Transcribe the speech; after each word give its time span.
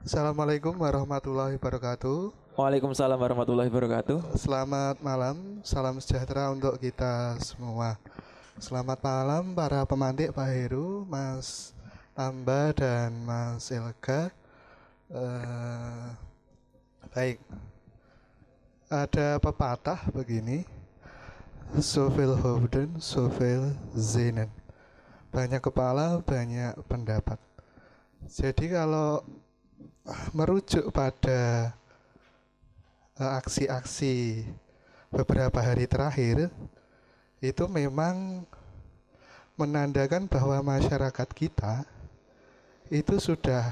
Assalamualaikum 0.00 0.72
warahmatullahi 0.80 1.60
wabarakatuh. 1.60 2.32
Waalaikumsalam 2.56 3.20
warahmatullahi 3.20 3.68
wabarakatuh. 3.68 4.32
Selamat 4.32 4.96
malam, 5.04 5.60
salam 5.60 6.00
sejahtera 6.00 6.48
untuk 6.48 6.72
kita 6.80 7.36
semua. 7.44 8.00
Selamat 8.56 8.96
malam 9.04 9.52
para 9.52 9.84
pemantik 9.84 10.32
Pak 10.32 10.48
Heru, 10.56 11.04
Mas 11.04 11.76
Tamba 12.16 12.72
dan 12.72 13.12
Mas 13.28 13.68
Elga. 13.68 14.32
Eh, 15.12 16.08
baik, 17.12 17.36
ada 18.88 19.36
pepatah 19.36 20.00
begini. 20.16 20.64
Sofil 21.76 22.40
Houden, 22.40 22.96
Sofil 23.04 23.76
Zenen. 23.92 24.48
Banyak 25.28 25.60
kepala, 25.60 26.24
banyak 26.24 26.72
pendapat. 26.88 27.36
Jadi 28.24 28.72
kalau 28.72 29.20
merujuk 30.32 30.90
pada 30.92 31.72
eh, 33.18 33.32
aksi-aksi 33.40 34.46
beberapa 35.10 35.58
hari 35.58 35.90
terakhir 35.90 36.48
itu 37.42 37.64
memang 37.66 38.46
menandakan 39.58 40.30
bahwa 40.30 40.76
masyarakat 40.76 41.28
kita 41.36 41.84
itu 42.88 43.16
sudah 43.20 43.70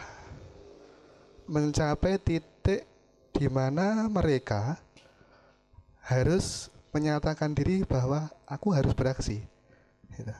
mencapai 1.49 2.21
titik 2.21 2.85
di 3.33 3.47
mana 3.49 4.07
mereka 4.11 4.77
harus 6.05 6.69
menyatakan 6.93 7.53
diri 7.53 7.85
bahwa 7.85 8.29
aku 8.49 8.73
harus 8.73 8.93
beraksi. 8.97 9.45
Gitu. 10.13 10.35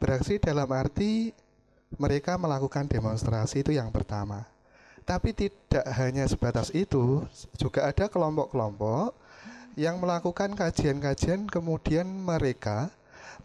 Beraksi 0.00 0.40
dalam 0.40 0.68
arti 0.72 1.32
mereka 1.96 2.34
melakukan 2.40 2.88
demonstrasi 2.88 3.62
itu 3.62 3.76
yang 3.76 3.92
pertama. 3.92 4.53
Tapi 5.04 5.36
tidak 5.36 5.84
hanya 6.00 6.24
sebatas 6.24 6.72
itu, 6.72 7.28
juga 7.60 7.84
ada 7.84 8.08
kelompok-kelompok 8.08 9.12
yang 9.76 10.00
melakukan 10.00 10.56
kajian-kajian 10.56 11.44
kemudian 11.50 12.08
mereka 12.08 12.88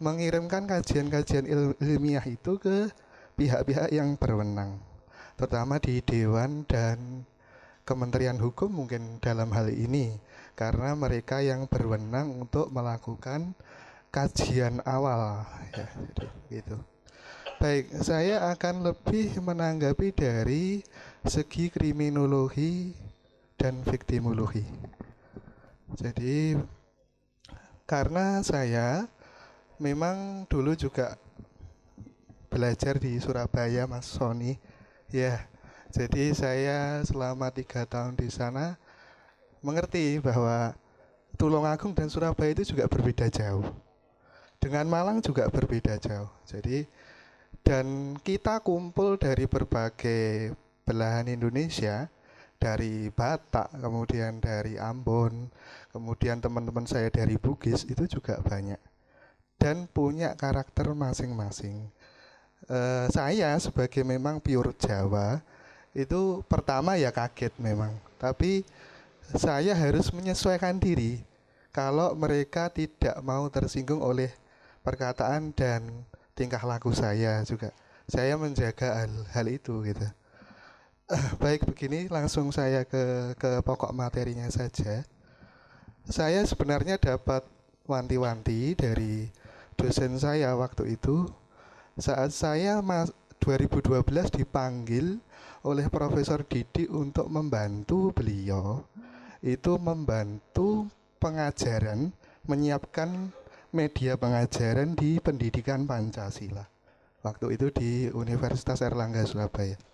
mengirimkan 0.00 0.64
kajian-kajian 0.64 1.44
il- 1.44 1.76
ilmiah 1.84 2.24
itu 2.24 2.56
ke 2.56 2.88
pihak-pihak 3.36 3.92
yang 3.92 4.16
berwenang, 4.16 4.80
terutama 5.36 5.76
di 5.76 6.00
dewan 6.00 6.64
dan 6.64 7.28
Kementerian 7.84 8.38
Hukum 8.38 8.70
mungkin 8.70 9.18
dalam 9.18 9.50
hal 9.50 9.68
ini 9.74 10.14
karena 10.54 10.94
mereka 10.94 11.42
yang 11.42 11.66
berwenang 11.66 12.46
untuk 12.46 12.70
melakukan 12.70 13.52
kajian 14.14 14.78
awal 14.86 15.42
ya 15.74 15.88
gitu. 16.48 16.78
Baik, 17.60 17.92
saya 18.00 18.48
akan 18.56 18.88
lebih 18.88 19.36
menanggapi 19.42 20.16
dari 20.16 20.80
segi 21.28 21.68
kriminologi 21.68 22.96
dan 23.60 23.84
viktimologi. 23.84 24.64
Jadi 25.92 26.56
karena 27.84 28.40
saya 28.40 29.04
memang 29.76 30.46
dulu 30.46 30.72
juga 30.72 31.18
belajar 32.48 32.96
di 32.96 33.20
Surabaya, 33.20 33.84
Mas 33.84 34.08
Sony. 34.08 34.56
Ya, 35.10 35.44
jadi 35.90 36.30
saya 36.32 37.02
selama 37.02 37.50
tiga 37.50 37.82
tahun 37.84 38.14
di 38.14 38.30
sana 38.30 38.78
mengerti 39.60 40.22
bahwa 40.22 40.72
Tulungagung 41.38 41.96
dan 41.96 42.10
Surabaya 42.10 42.52
itu 42.52 42.74
juga 42.74 42.84
berbeda 42.84 43.30
jauh. 43.32 43.64
Dengan 44.60 44.84
Malang 44.86 45.24
juga 45.24 45.48
berbeda 45.48 45.96
jauh. 45.96 46.28
Jadi 46.44 46.84
dan 47.64 48.16
kita 48.20 48.60
kumpul 48.60 49.16
dari 49.16 49.48
berbagai 49.48 50.52
belahan 50.90 51.30
Indonesia 51.30 52.10
dari 52.58 53.06
Batak 53.14 53.78
kemudian 53.78 54.42
dari 54.42 54.74
Ambon 54.74 55.46
kemudian 55.94 56.42
teman-teman 56.42 56.90
saya 56.90 57.06
dari 57.14 57.38
Bugis 57.38 57.86
itu 57.86 58.10
juga 58.10 58.42
banyak 58.42 58.82
dan 59.62 59.86
punya 59.86 60.34
karakter 60.34 60.90
masing-masing 60.90 61.86
Eh, 62.68 63.06
saya 63.10 63.56
sebagai 63.58 64.04
memang 64.04 64.36
pure 64.38 64.76
Jawa 64.76 65.40
itu 65.90 66.44
pertama 66.46 66.94
ya 66.94 67.10
kaget 67.10 67.50
memang 67.58 67.90
tapi 68.20 68.62
saya 69.32 69.74
harus 69.74 70.14
menyesuaikan 70.14 70.78
diri 70.78 71.18
kalau 71.74 72.14
mereka 72.14 72.70
tidak 72.70 73.16
mau 73.26 73.48
tersinggung 73.50 73.98
oleh 74.04 74.30
perkataan 74.86 75.50
dan 75.50 76.04
tingkah 76.38 76.62
laku 76.62 76.94
saya 76.94 77.42
juga. 77.42 77.74
Saya 78.06 78.34
menjaga 78.38 79.02
hal, 79.02 79.12
hal 79.34 79.46
itu 79.50 79.82
gitu. 79.86 80.06
Eh, 81.10 81.26
baik 81.42 81.66
begini 81.66 82.06
langsung 82.06 82.54
saya 82.54 82.86
ke 82.86 83.34
ke 83.34 83.66
pokok 83.66 83.90
materinya 83.90 84.46
saja. 84.46 85.02
Saya 86.06 86.46
sebenarnya 86.46 87.02
dapat 87.02 87.42
wanti-wanti 87.90 88.78
dari 88.78 89.26
dosen 89.74 90.22
saya 90.22 90.54
waktu 90.54 90.94
itu 90.94 91.26
saat 91.98 92.30
saya 92.30 92.78
mas 92.78 93.10
2012 93.42 94.06
dipanggil 94.38 95.18
oleh 95.66 95.90
Profesor 95.90 96.46
Didi 96.46 96.86
untuk 96.86 97.26
membantu 97.26 98.14
beliau 98.14 98.86
itu 99.42 99.82
membantu 99.82 100.86
pengajaran 101.18 102.14
menyiapkan 102.46 103.34
media 103.74 104.14
pengajaran 104.14 104.94
di 104.94 105.18
pendidikan 105.18 105.90
Pancasila. 105.90 106.70
Waktu 107.26 107.58
itu 107.58 107.66
di 107.74 107.90
Universitas 108.14 108.78
Erlangga 108.78 109.26
Surabaya. 109.26 109.89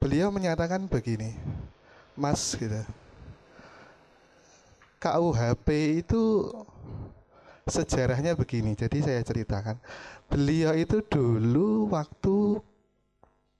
Beliau 0.00 0.32
menyatakan 0.32 0.88
begini, 0.88 1.36
Mas 2.16 2.56
gitu. 2.56 2.82
KUHP 5.04 5.68
itu 6.00 6.48
sejarahnya 7.68 8.32
begini. 8.32 8.72
Jadi 8.72 9.04
saya 9.04 9.20
ceritakan. 9.20 9.76
Beliau 10.28 10.72
itu 10.72 11.04
dulu 11.04 11.92
waktu 11.92 12.60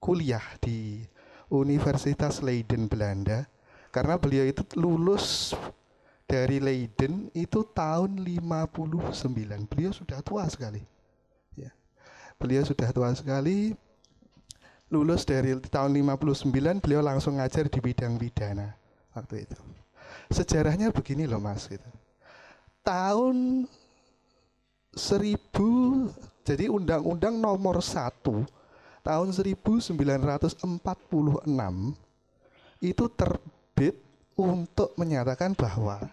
kuliah 0.00 0.44
di 0.60 1.04
Universitas 1.52 2.40
Leiden 2.40 2.88
Belanda 2.88 3.44
karena 3.92 4.16
beliau 4.16 4.44
itu 4.48 4.64
lulus 4.80 5.52
dari 6.24 6.58
Leiden 6.58 7.28
itu 7.36 7.62
tahun 7.62 8.24
59. 8.24 9.70
Beliau 9.70 9.92
sudah 9.92 10.18
tua 10.24 10.48
sekali. 10.48 10.80
Ya. 11.54 11.70
Beliau 12.40 12.64
sudah 12.64 12.88
tua 12.90 13.12
sekali. 13.12 13.76
Lulus 14.92 15.24
dari 15.24 15.56
tahun 15.56 15.96
59 15.96 16.52
beliau 16.80 17.00
langsung 17.00 17.40
ngajar 17.40 17.72
di 17.72 17.80
bidang 17.80 18.20
pidana 18.20 18.76
waktu 19.16 19.48
itu. 19.48 19.58
Sejarahnya 20.28 20.92
begini 20.92 21.24
loh 21.24 21.40
Mas 21.40 21.66
gitu. 21.66 21.88
Tahun 22.84 23.64
1000 24.92 26.44
jadi 26.44 26.68
undang-undang 26.68 27.40
nomor 27.40 27.80
1 27.80 28.20
tahun 29.04 29.28
1946 29.32 30.68
itu 32.84 33.04
terbit 33.16 33.96
untuk 34.36 34.92
menyatakan 35.00 35.56
bahwa 35.56 36.04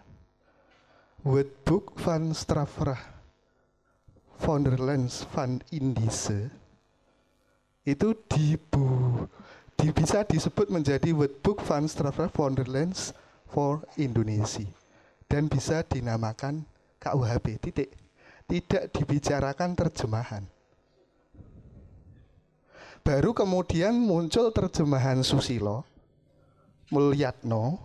Wetboek 1.22 1.94
van 2.00 2.32
Strafrecht 2.34 3.12
Vonderlands 4.42 5.22
van 5.30 5.62
Indiese 5.70 6.61
itu 7.82 8.14
dibu 8.30 9.26
di, 9.74 9.90
bisa 9.90 10.22
disebut 10.22 10.70
menjadi 10.70 11.10
Wetboek 11.10 11.58
van 11.66 11.90
Strafrecht 11.90 12.30
Vonderlands 12.38 13.10
for 13.50 13.82
Indonesia. 13.98 14.66
Dan 15.26 15.50
bisa 15.50 15.82
dinamakan 15.82 16.62
KUHP 17.02 17.58
titik. 17.58 17.90
Tidak 18.46 18.92
dibicarakan 18.92 19.72
terjemahan. 19.74 20.44
Baru 23.02 23.34
kemudian 23.34 23.96
muncul 23.96 24.54
terjemahan 24.54 25.24
Susilo 25.26 25.82
Mulyatno 26.92 27.80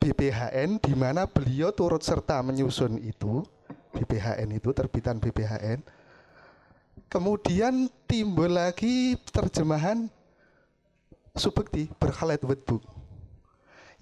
BPHN 0.00 0.80
di 0.80 0.96
mana 0.96 1.28
beliau 1.28 1.70
turut 1.70 2.02
serta 2.02 2.40
menyusun 2.40 2.98
itu. 2.98 3.44
BPHN 3.94 4.58
itu 4.58 4.74
terbitan 4.74 5.22
BPHN 5.22 5.78
kemudian 7.08 7.90
timbul 8.08 8.52
lagi 8.52 9.18
terjemahan 9.30 10.10
Subekti 11.34 11.90
Berkhalet 11.98 12.42
Wetboek 12.46 12.82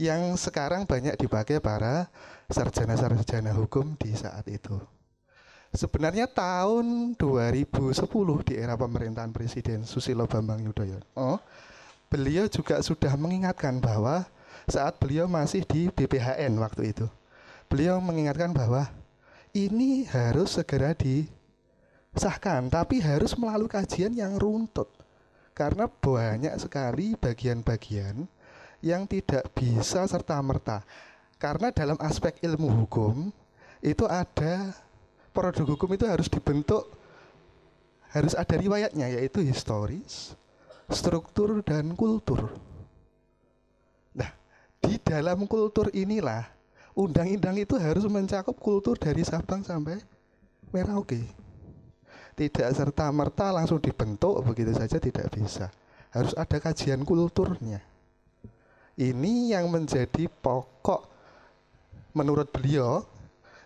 yang 0.01 0.35
sekarang 0.37 0.85
banyak 0.85 1.17
dipakai 1.17 1.63
para 1.63 2.11
sarjana-sarjana 2.51 3.55
hukum 3.57 3.97
di 3.97 4.13
saat 4.13 4.45
itu. 4.51 4.77
Sebenarnya 5.73 6.29
tahun 6.29 7.17
2010 7.17 7.97
di 8.45 8.55
era 8.61 8.77
pemerintahan 8.77 9.33
Presiden 9.33 9.89
Susilo 9.89 10.29
Bambang 10.29 10.61
Yudhoyono, 10.61 11.09
oh, 11.17 11.41
beliau 12.13 12.45
juga 12.53 12.85
sudah 12.85 13.17
mengingatkan 13.17 13.81
bahwa 13.81 14.29
saat 14.69 15.01
beliau 15.01 15.25
masih 15.25 15.65
di 15.65 15.89
BPHN 15.89 16.61
waktu 16.61 16.93
itu, 16.93 17.09
beliau 17.73 17.97
mengingatkan 18.05 18.53
bahwa 18.53 18.93
ini 19.57 20.05
harus 20.13 20.61
segera 20.61 20.93
disahkan, 22.13 22.69
tapi 22.69 23.01
harus 23.01 23.33
melalui 23.37 23.69
kajian 23.69 24.13
yang 24.13 24.37
runtut. 24.37 24.89
Karena 25.53 25.85
banyak 25.89 26.57
sekali 26.57 27.13
bagian-bagian 27.17 28.25
yang 28.81 29.05
tidak 29.05 29.53
bisa 29.53 30.05
serta-merta. 30.09 30.81
Karena 31.37 31.69
dalam 31.75 31.99
aspek 32.01 32.41
ilmu 32.41 32.71
hukum 32.85 33.29
itu 33.83 34.05
ada 34.07 34.73
produk 35.35 35.75
hukum 35.75 35.91
itu 35.93 36.07
harus 36.07 36.31
dibentuk 36.31 36.87
harus 38.13 38.37
ada 38.37 38.55
riwayatnya 38.61 39.09
yaitu 39.09 39.41
historis, 39.41 40.37
struktur 40.93 41.65
dan 41.65 41.97
kultur. 41.97 42.53
Nah, 44.13 44.29
di 44.85 45.01
dalam 45.01 45.49
kultur 45.49 45.89
inilah 45.97 46.45
undang-undang 46.93 47.57
itu 47.57 47.81
harus 47.81 48.05
mencakup 48.05 48.53
kultur 48.61 49.01
dari 49.01 49.25
Sabang 49.25 49.65
sampai 49.65 49.97
Merauke. 50.69 51.42
Tidak 52.33 52.69
serta 52.73 53.13
merta 53.13 53.53
langsung 53.53 53.79
dibentuk 53.79 54.41
begitu 54.45 54.73
saja 54.73 54.97
tidak 54.97 55.29
bisa. 55.33 55.69
Harus 56.13 56.33
ada 56.37 56.57
kajian 56.61 57.05
kulturnya. 57.05 57.81
Ini 58.97 59.57
yang 59.57 59.73
menjadi 59.73 60.29
pokok 60.29 61.09
menurut 62.13 62.53
beliau 62.53 63.05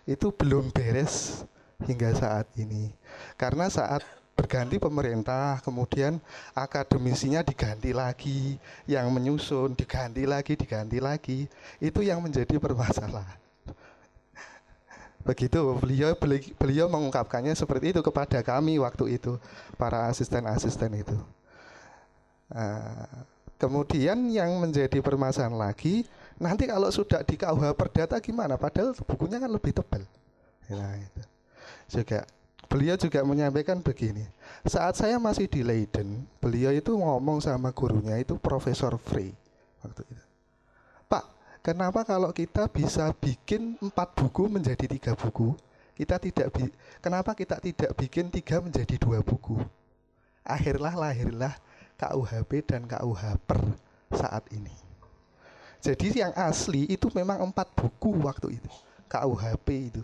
itu 0.07 0.31
belum 0.31 0.71
beres 0.71 1.43
hingga 1.83 2.15
saat 2.15 2.47
ini. 2.55 2.95
Karena 3.35 3.67
saat 3.67 4.03
berganti 4.37 4.77
pemerintah, 4.77 5.59
kemudian 5.65 6.21
akademisinya 6.53 7.41
diganti 7.41 7.89
lagi, 7.89 8.61
yang 8.85 9.09
menyusun 9.09 9.73
diganti 9.73 10.29
lagi, 10.29 10.53
diganti 10.53 11.01
lagi, 11.01 11.49
itu 11.81 11.99
yang 12.05 12.21
menjadi 12.21 12.61
permasalahan. 12.61 13.46
Begitu 15.27 15.59
beliau 15.83 16.15
beliau 16.55 16.87
mengungkapkannya 16.87 17.51
seperti 17.51 17.91
itu 17.91 17.99
kepada 17.99 18.39
kami 18.39 18.79
waktu 18.79 19.19
itu 19.19 19.35
para 19.75 20.07
asisten-asisten 20.07 21.03
itu. 21.03 21.17
Uh, 22.47 23.27
kemudian 23.59 24.15
yang 24.31 24.55
menjadi 24.63 25.03
permasalahan 25.03 25.59
lagi 25.59 26.07
nanti 26.39 26.63
kalau 26.63 26.87
sudah 26.87 27.27
di 27.27 27.35
KUH 27.35 27.75
Perdata 27.75 28.15
gimana? 28.23 28.55
Padahal 28.55 28.95
bukunya 29.03 29.43
kan 29.43 29.51
lebih 29.51 29.75
tebal. 29.75 30.07
Nah, 30.71 30.95
itu. 30.95 31.23
Juga 31.91 32.23
beliau 32.71 32.95
juga 32.95 33.19
menyampaikan 33.27 33.83
begini. 33.83 34.23
Saat 34.63 34.99
saya 34.99 35.19
masih 35.19 35.51
di 35.51 35.59
Leiden, 35.63 36.23
beliau 36.39 36.71
itu 36.71 36.95
ngomong 36.95 37.43
sama 37.43 37.75
gurunya 37.75 38.15
itu 38.15 38.39
Profesor 38.39 38.95
Frey 38.95 39.35
waktu 39.83 40.03
itu. 40.07 40.26
Kenapa 41.67 42.07
kalau 42.07 42.31
kita 42.31 42.71
bisa 42.71 43.11
bikin 43.11 43.75
empat 43.83 44.15
buku 44.15 44.47
menjadi 44.47 44.87
tiga 44.87 45.19
buku, 45.19 45.51
kita 45.99 46.15
tidak 46.15 46.47
bi 46.55 46.71
kenapa 47.03 47.35
kita 47.35 47.59
tidak 47.59 47.91
bikin 47.99 48.31
tiga 48.31 48.63
menjadi 48.63 48.95
dua 48.95 49.19
buku? 49.19 49.59
Akhirlah 50.47 50.95
lahirlah 50.95 51.59
KUHP 51.99 52.63
dan 52.63 52.87
KUH 52.87 53.35
per 53.43 53.59
saat 54.15 54.47
ini. 54.55 54.71
Jadi 55.83 56.23
yang 56.23 56.31
asli 56.39 56.87
itu 56.87 57.11
memang 57.11 57.43
empat 57.51 57.75
buku 57.75 58.15
waktu 58.23 58.63
itu, 58.63 58.71
KUHP 59.11 59.67
itu 59.91 60.03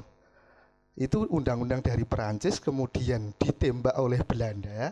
itu 1.00 1.26
undang-undang 1.32 1.80
dari 1.80 2.04
Perancis 2.04 2.60
kemudian 2.60 3.32
ditembak 3.40 3.96
oleh 3.96 4.20
Belanda, 4.28 4.92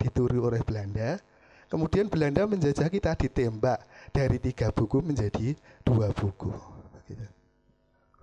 dituri 0.00 0.40
oleh 0.40 0.64
Belanda, 0.64 1.20
kemudian 1.66 2.06
Belanda 2.06 2.46
menjajah 2.46 2.88
kita 2.90 3.14
ditembak 3.18 3.82
dari 4.14 4.38
tiga 4.38 4.70
buku 4.70 5.02
menjadi 5.02 5.54
dua 5.82 6.10
buku. 6.14 6.50
Gitu. 7.06 7.26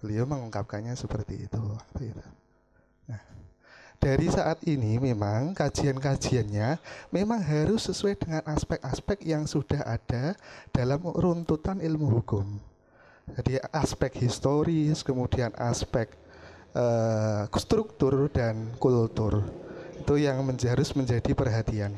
Beliau 0.03 0.27
mengungkapkannya 0.27 0.95
seperti 0.95 1.47
itu. 1.47 1.63
Nah, 3.07 3.21
dari 3.99 4.27
saat 4.27 4.59
ini 4.67 4.99
memang 4.99 5.55
kajian-kajiannya 5.55 6.79
memang 7.11 7.39
harus 7.39 7.87
sesuai 7.87 8.19
dengan 8.19 8.43
aspek-aspek 8.43 9.23
yang 9.23 9.47
sudah 9.47 9.83
ada 9.87 10.35
dalam 10.75 10.99
runtutan 11.03 11.79
ilmu 11.79 12.19
hukum. 12.19 12.59
Jadi 13.39 13.55
aspek 13.71 14.11
historis, 14.19 14.99
kemudian 14.99 15.55
aspek 15.55 16.11
uh, 16.75 17.47
struktur 17.55 18.27
dan 18.27 18.75
kultur 18.75 19.47
itu 20.03 20.19
yang 20.19 20.43
harus 20.43 20.91
menjadi 20.91 21.31
perhatian. 21.31 21.95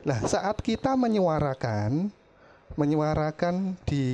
Nah, 0.00 0.18
saat 0.24 0.56
kita 0.64 0.96
menyuarakan 0.96 2.08
menyuarakan 2.78 3.74
di 3.84 4.04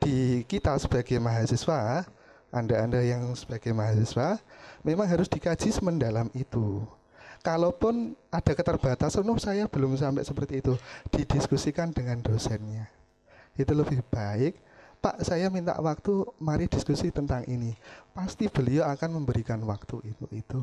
di 0.00 0.42
kita 0.48 0.74
sebagai 0.80 1.20
mahasiswa, 1.20 2.08
Anda-anda 2.50 3.04
yang 3.04 3.30
sebagai 3.36 3.70
mahasiswa 3.70 4.40
memang 4.82 5.06
harus 5.06 5.28
dikaji 5.28 5.70
semendalam 5.70 6.32
itu. 6.34 6.82
Kalaupun 7.40 8.16
ada 8.28 8.52
keterbatasan, 8.52 9.24
oh 9.24 9.40
saya 9.40 9.64
belum 9.64 9.96
sampai 9.96 10.26
seperti 10.26 10.60
itu, 10.60 10.76
didiskusikan 11.08 11.92
dengan 11.92 12.20
dosennya. 12.20 12.88
Itu 13.56 13.72
lebih 13.72 14.04
baik 14.08 14.60
Pak, 15.00 15.24
saya 15.24 15.48
minta 15.48 15.72
waktu, 15.80 16.28
mari 16.36 16.68
diskusi 16.68 17.08
tentang 17.08 17.40
ini. 17.48 17.72
Pasti 18.12 18.52
beliau 18.52 18.84
akan 18.84 19.16
memberikan 19.16 19.56
waktu 19.64 20.12
itu. 20.12 20.28
Itu, 20.28 20.60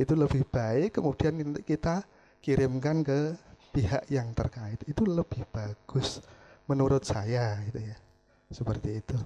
itu 0.00 0.14
lebih 0.16 0.48
baik. 0.48 0.96
Kemudian 0.96 1.36
kita 1.60 2.08
kirimkan 2.40 3.02
ke 3.04 3.34
pihak 3.72 4.08
yang 4.10 4.30
terkait. 4.34 4.80
Itu 4.88 5.06
lebih 5.06 5.44
bagus 5.50 6.22
menurut 6.68 7.04
saya, 7.04 7.58
gitu 7.68 7.80
ya. 7.82 7.96
Seperti 8.50 9.02
itu. 9.02 9.16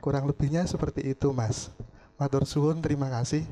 Kurang 0.00 0.26
lebihnya 0.26 0.64
seperti 0.64 1.12
itu, 1.12 1.30
Mas. 1.30 1.70
Matur 2.16 2.44
suwun, 2.48 2.80
terima 2.80 3.08
kasih. 3.08 3.44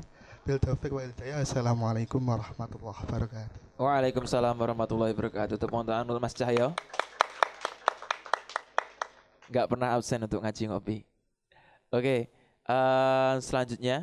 Bil 0.47 0.57
wa 0.65 1.03
Assalamualaikum 1.39 2.21
warahmatullahi 2.23 2.97
wabarakatuh. 3.05 3.59
Waalaikumsalam 3.79 4.55
warahmatullahi 4.57 5.13
wabarakatuh. 5.13 5.55
Tepuk 5.61 5.85
tangan 5.85 6.09
untuk 6.09 6.23
Mas 6.23 6.33
Cahyo 6.33 6.73
nggak 9.49 9.65
pernah 9.65 9.97
absen 9.97 10.21
untuk 10.21 10.45
ngaji 10.45 10.63
ngopi. 10.69 10.97
Oke, 11.89 12.05
okay, 12.05 12.19
uh, 12.69 12.73
eh, 12.73 13.33
selanjutnya 13.41 13.97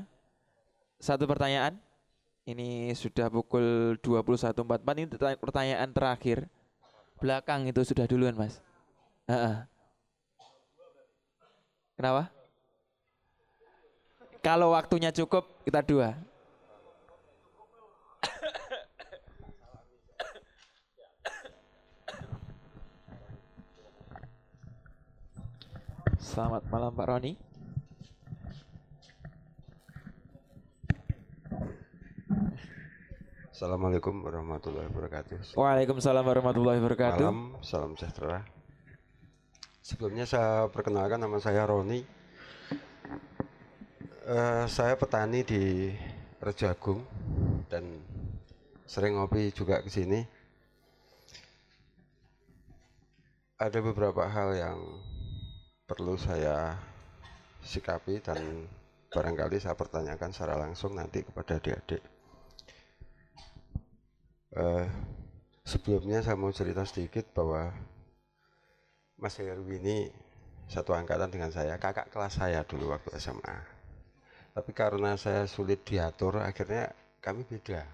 satu 0.98 1.24
pertanyaan. 1.30 1.78
Ini 2.46 2.94
sudah 2.94 3.26
pukul 3.26 3.98
21.44 3.98 5.02
ini 5.02 5.10
pertanyaan 5.34 5.90
terakhir. 5.90 6.46
Belakang 7.18 7.66
itu 7.66 7.82
sudah 7.82 8.06
duluan, 8.06 8.38
Mas. 8.38 8.62
Uh 9.26 9.34
-uh. 9.34 9.56
Kenapa? 11.98 12.30
Kalau 14.46 14.78
waktunya 14.78 15.10
cukup, 15.10 15.42
kita 15.66 15.82
dua. 15.82 16.14
Selamat 26.22 26.62
malam 26.70 26.94
Pak 26.94 27.06
Roni. 27.10 27.55
Assalamualaikum 33.56 34.20
warahmatullahi 34.20 34.84
wabarakatuh. 34.92 35.56
Waalaikumsalam 35.56 36.28
warahmatullahi 36.28 36.76
wabarakatuh. 36.76 37.24
Malam, 37.24 37.56
salam 37.64 37.96
sejahtera. 37.96 38.44
Sebelumnya 39.80 40.28
saya 40.28 40.68
perkenalkan 40.68 41.16
nama 41.16 41.40
saya 41.40 41.64
Roni. 41.64 42.04
Uh, 44.28 44.68
saya 44.68 44.92
petani 45.00 45.40
di 45.40 45.88
Rejagung 46.36 47.00
dan 47.72 47.96
sering 48.84 49.16
ngopi 49.16 49.48
juga 49.56 49.80
ke 49.80 49.88
sini. 49.88 50.20
Ada 53.56 53.80
beberapa 53.80 54.28
hal 54.28 54.52
yang 54.52 55.00
perlu 55.88 56.20
saya 56.20 56.76
sikapi 57.64 58.20
dan 58.20 58.68
barangkali 59.08 59.56
saya 59.56 59.72
pertanyakan 59.72 60.28
secara 60.28 60.60
langsung 60.60 60.92
nanti 60.92 61.24
kepada 61.24 61.56
adik-adik. 61.56 62.15
Uh, 64.56 64.88
sebelumnya 65.68 66.24
saya 66.24 66.34
mau 66.40 66.48
cerita 66.48 66.80
sedikit 66.88 67.28
bahwa 67.36 67.76
Mas 69.20 69.36
Heru 69.36 69.68
ini 69.68 70.08
satu 70.66 70.96
angkatan 70.96 71.28
dengan 71.28 71.52
saya, 71.52 71.76
kakak 71.76 72.08
kelas 72.08 72.40
saya 72.40 72.64
dulu 72.64 72.96
waktu 72.96 73.12
SMA. 73.20 73.56
Tapi 74.56 74.70
karena 74.72 75.20
saya 75.20 75.44
sulit 75.44 75.84
diatur, 75.84 76.40
akhirnya 76.40 76.90
kami 77.20 77.44
beda. 77.44 77.84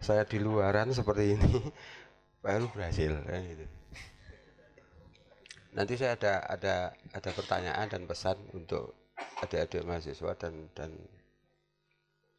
Saya 0.00 0.24
di 0.24 0.40
luaran 0.40 0.88
seperti 0.90 1.36
ini, 1.36 1.60
baru 2.44 2.64
berhasil. 2.72 3.12
gitu 3.28 3.78
nanti 5.78 5.94
saya 5.94 6.16
ada 6.16 6.34
ada 6.48 6.74
ada 7.12 7.30
pertanyaan 7.30 7.86
dan 7.86 8.02
pesan 8.08 8.34
untuk 8.50 8.96
adik-adik 9.44 9.84
mahasiswa 9.84 10.32
dan 10.34 10.54
dan 10.72 10.90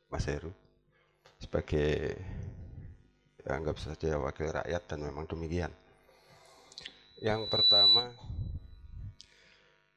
Mas 0.09 0.25
Heru 0.25 0.51
sebagai 1.39 2.19
anggap 3.53 3.81
saja 3.81 4.17
wakil 4.21 4.49
rakyat 4.53 4.83
dan 4.85 4.99
memang 5.05 5.25
demikian. 5.25 5.73
Yang 7.19 7.51
pertama 7.51 8.13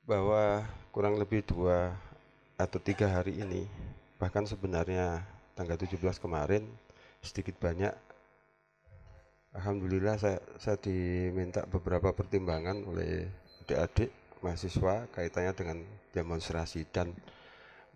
bahwa 0.02 0.66
kurang 0.90 1.16
lebih 1.20 1.46
dua 1.46 1.94
atau 2.58 2.78
tiga 2.82 3.06
hari 3.06 3.38
ini 3.38 3.64
bahkan 4.18 4.42
sebenarnya 4.46 5.22
tanggal 5.54 5.78
17 5.78 5.98
kemarin 6.18 6.66
sedikit 7.22 7.58
banyak 7.58 7.94
Alhamdulillah 9.52 10.16
saya, 10.16 10.40
saya 10.56 10.80
diminta 10.80 11.68
beberapa 11.68 12.08
pertimbangan 12.16 12.88
oleh 12.88 13.28
adik-adik 13.62 14.08
mahasiswa 14.40 15.06
kaitannya 15.12 15.52
dengan 15.52 15.78
demonstrasi 16.10 16.88
dan 16.88 17.12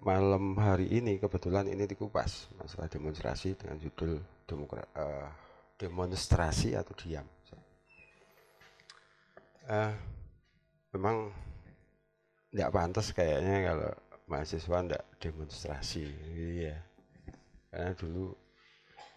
malam 0.04 0.52
hari 0.60 0.92
ini 0.92 1.16
kebetulan 1.16 1.64
ini 1.66 1.88
dikupas 1.88 2.52
masalah 2.60 2.92
demonstrasi 2.92 3.56
dengan 3.56 3.80
judul 3.80 4.20
demokra, 4.44 4.84
uh, 4.94 5.45
demonstrasi 5.76 6.76
atau 6.76 6.92
diam. 6.96 7.26
Uh, 9.66 9.92
memang 10.94 11.34
tidak 12.54 12.70
pantas 12.72 13.10
kayaknya 13.10 13.56
kalau 13.72 13.92
mahasiswa 14.30 14.78
tidak 14.82 15.04
demonstrasi, 15.18 16.06
iya. 16.32 16.76
Karena 17.68 17.92
dulu 17.98 18.32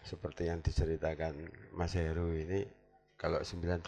seperti 0.04 0.48
yang 0.48 0.60
diceritakan 0.64 1.48
Mas 1.76 1.92
Heru 1.94 2.32
ini 2.34 2.64
kalau 3.20 3.44
98 3.44 3.84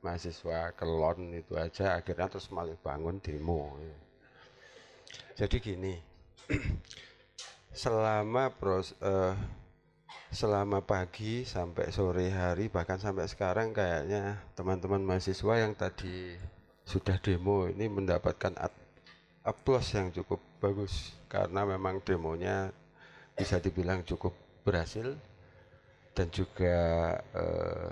mahasiswa 0.00 0.72
kelon 0.72 1.36
itu 1.36 1.52
aja 1.60 2.00
akhirnya 2.00 2.32
terus 2.32 2.48
malah 2.48 2.72
bangun 2.80 3.20
demo 3.20 3.76
jadi 5.36 5.56
gini 5.60 6.00
selama 7.76 8.48
pros 8.56 8.96
uh, 9.04 9.36
selama 10.34 10.82
pagi 10.82 11.46
sampai 11.46 11.94
sore 11.94 12.26
hari 12.28 12.66
bahkan 12.66 12.98
sampai 12.98 13.30
sekarang 13.30 13.70
kayaknya 13.70 14.42
teman-teman 14.58 14.98
mahasiswa 14.98 15.54
yang 15.62 15.78
tadi 15.78 16.34
sudah 16.82 17.22
demo 17.22 17.70
ini 17.70 17.86
mendapatkan 17.86 18.50
aplaus 19.46 19.94
yang 19.94 20.10
cukup 20.10 20.42
bagus 20.58 21.14
karena 21.30 21.62
memang 21.62 22.02
demonya 22.02 22.74
bisa 23.38 23.62
dibilang 23.62 24.02
cukup 24.02 24.34
berhasil 24.66 25.14
dan 26.18 26.26
juga 26.34 26.78
eh, 27.34 27.88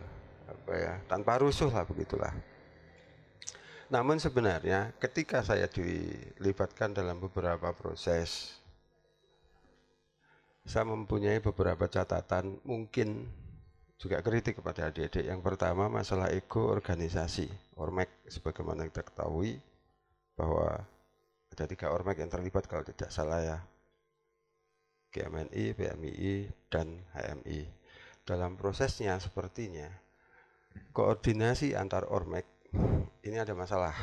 apa 0.51 0.73
ya 0.75 0.95
tanpa 1.07 1.39
rusuh 1.39 1.71
lah 1.71 1.87
begitulah. 1.87 2.35
Namun 3.93 4.17
sebenarnya 4.17 4.95
ketika 4.97 5.45
saya 5.45 5.69
dilibatkan 5.69 6.97
dalam 6.97 7.21
beberapa 7.21 7.77
proses, 7.77 8.57
saya 10.63 10.87
mempunyai 10.87 11.43
beberapa 11.43 11.91
catatan 11.91 12.63
mungkin 12.63 13.27
juga 13.99 14.19
kritik 14.23 14.59
kepada 14.59 14.91
adik-adik. 14.91 15.27
Yang 15.27 15.41
pertama 15.43 15.87
masalah 15.87 16.31
ego 16.35 16.71
organisasi, 16.71 17.47
Ormek 17.79 18.27
sebagaimana 18.27 18.87
kita 18.91 19.07
ketahui 19.07 19.59
bahwa 20.35 20.83
ada 21.53 21.65
tiga 21.67 21.95
Ormek 21.95 22.19
yang 22.19 22.31
terlibat 22.31 22.67
kalau 22.67 22.83
tidak 22.83 23.11
salah 23.15 23.39
ya, 23.43 23.59
GMNI, 25.13 25.77
PMII, 25.77 26.35
dan 26.73 26.99
HMI 27.15 27.83
dalam 28.23 28.55
prosesnya 28.55 29.19
sepertinya 29.19 29.91
koordinasi 30.95 31.75
antar 31.75 32.07
ormek 32.09 32.47
ini 33.27 33.37
ada 33.37 33.53
masalah. 33.53 33.95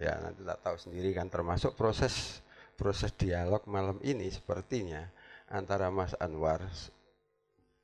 Ya 0.00 0.16
nanti 0.16 0.40
tak 0.40 0.64
tahu 0.64 0.76
sendiri 0.80 1.12
kan 1.12 1.28
termasuk 1.28 1.76
proses 1.76 2.40
proses 2.80 3.12
dialog 3.12 3.60
malam 3.68 4.00
ini 4.00 4.32
sepertinya 4.32 5.04
antara 5.52 5.92
Mas 5.92 6.16
Anwar 6.16 6.64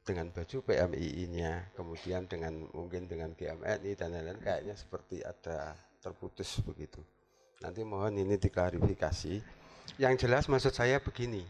dengan 0.07 0.33
baju 0.33 0.65
PMII-nya 0.65 1.77
kemudian 1.77 2.25
dengan 2.25 2.65
mungkin 2.73 3.05
dengan 3.05 3.37
GMNI 3.37 3.93
dan 3.93 4.17
lain-lain 4.17 4.41
kayaknya 4.41 4.73
seperti 4.73 5.21
ada 5.21 5.77
terputus 6.01 6.63
begitu. 6.65 7.05
Nanti 7.61 7.85
mohon 7.85 8.17
ini 8.17 8.41
diklarifikasi. 8.41 9.43
Yang 10.01 10.15
jelas 10.25 10.47
maksud 10.47 10.73
saya 10.73 11.03
begini. 11.03 11.43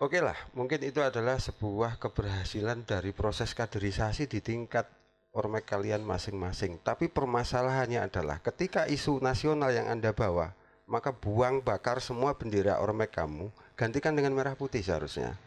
Oke 0.00 0.22
lah, 0.24 0.36
mungkin 0.56 0.80
itu 0.80 1.04
adalah 1.04 1.36
sebuah 1.36 2.00
keberhasilan 2.00 2.88
dari 2.88 3.12
proses 3.12 3.52
kaderisasi 3.52 4.24
di 4.24 4.40
tingkat 4.40 4.88
ormek 5.36 5.68
kalian 5.68 6.00
masing-masing. 6.06 6.80
Tapi 6.80 7.12
permasalahannya 7.12 8.08
adalah 8.08 8.40
ketika 8.40 8.88
isu 8.88 9.20
nasional 9.20 9.68
yang 9.74 9.92
Anda 9.92 10.16
bawa, 10.16 10.56
maka 10.90 11.14
buang 11.14 11.62
bakar 11.62 12.02
semua 12.02 12.34
bendera 12.34 12.82
ormek 12.82 13.14
kamu, 13.14 13.46
gantikan 13.78 14.18
dengan 14.18 14.34
merah 14.34 14.58
putih 14.58 14.82
seharusnya. 14.82 15.38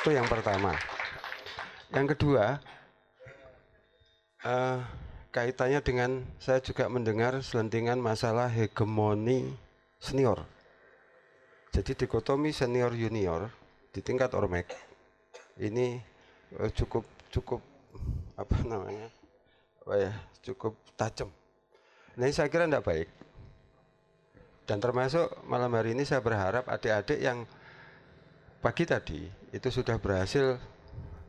Itu 0.00 0.16
yang 0.16 0.24
pertama. 0.32 0.72
Yang 1.92 2.16
kedua, 2.16 2.56
uh, 4.48 4.80
kaitannya 5.28 5.84
dengan 5.84 6.24
saya 6.40 6.64
juga 6.64 6.88
mendengar 6.88 7.36
selentingan 7.44 8.00
masalah 8.00 8.48
hegemoni 8.48 9.52
senior. 10.00 10.40
Jadi 11.76 11.92
dikotomi 11.92 12.56
senior 12.56 12.96
junior 12.96 13.52
di 13.92 14.00
tingkat 14.00 14.32
ormek 14.32 14.72
ini 15.60 16.00
uh, 16.56 16.72
cukup 16.72 17.04
cukup 17.28 17.60
apa 18.36 18.56
namanya 18.64 19.08
apa 19.86 20.02
ya 20.02 20.12
cukup 20.42 20.74
tajam. 20.98 21.30
Nah 22.18 22.26
ini 22.26 22.34
saya 22.34 22.50
kira 22.50 22.66
tidak 22.66 22.82
baik. 22.82 23.06
Dan 24.66 24.82
termasuk 24.82 25.46
malam 25.46 25.70
hari 25.78 25.94
ini 25.94 26.02
saya 26.02 26.18
berharap 26.18 26.66
adik-adik 26.66 27.22
yang 27.22 27.46
pagi 28.58 28.82
tadi 28.82 29.30
itu 29.54 29.68
sudah 29.70 30.02
berhasil 30.02 30.58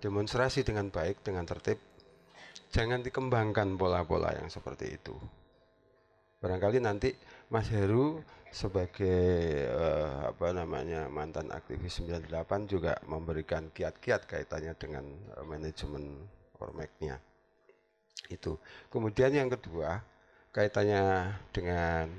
demonstrasi 0.01 0.65
dengan 0.65 0.89
baik, 0.89 1.21
dengan 1.21 1.45
tertib. 1.45 1.77
Jangan 2.73 3.05
dikembangkan 3.05 3.77
pola-pola 3.77 4.33
yang 4.33 4.49
seperti 4.49 4.97
itu. 4.97 5.13
Barangkali 6.41 6.81
nanti 6.81 7.13
Mas 7.53 7.69
Heru 7.69 8.25
sebagai 8.49 9.69
uh, 9.69 10.33
apa 10.33 10.49
namanya 10.49 11.05
mantan 11.13 11.53
aktivis 11.53 12.01
98 12.01 12.25
juga 12.65 12.97
memberikan 13.05 13.69
kiat-kiat 13.69 14.25
kaitannya 14.25 14.73
dengan 14.81 15.05
uh, 15.37 15.45
manajemen 15.45 16.25
ormeknya 16.57 17.21
itu 18.27 18.59
kemudian 18.91 19.31
yang 19.31 19.47
kedua 19.47 20.03
kaitannya 20.51 21.31
dengan 21.55 22.09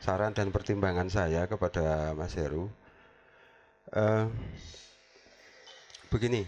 saran 0.00 0.32
dan 0.32 0.48
pertimbangan 0.48 1.12
saya 1.12 1.44
kepada 1.44 2.16
Mas 2.16 2.32
Heru 2.32 2.72
uh, 3.92 4.26
begini. 6.10 6.42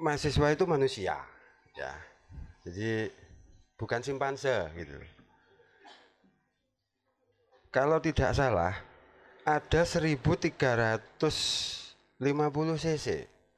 Mahasiswa 0.00 0.56
itu 0.56 0.64
manusia 0.64 1.16
ya. 1.76 1.92
Jadi 2.64 3.08
bukan 3.76 4.00
simpanse 4.04 4.68
gitu. 4.76 4.96
Kalau 7.70 8.02
tidak 8.02 8.34
salah 8.34 8.74
ada 9.46 9.82
1350 9.86 11.00
cc 12.76 13.06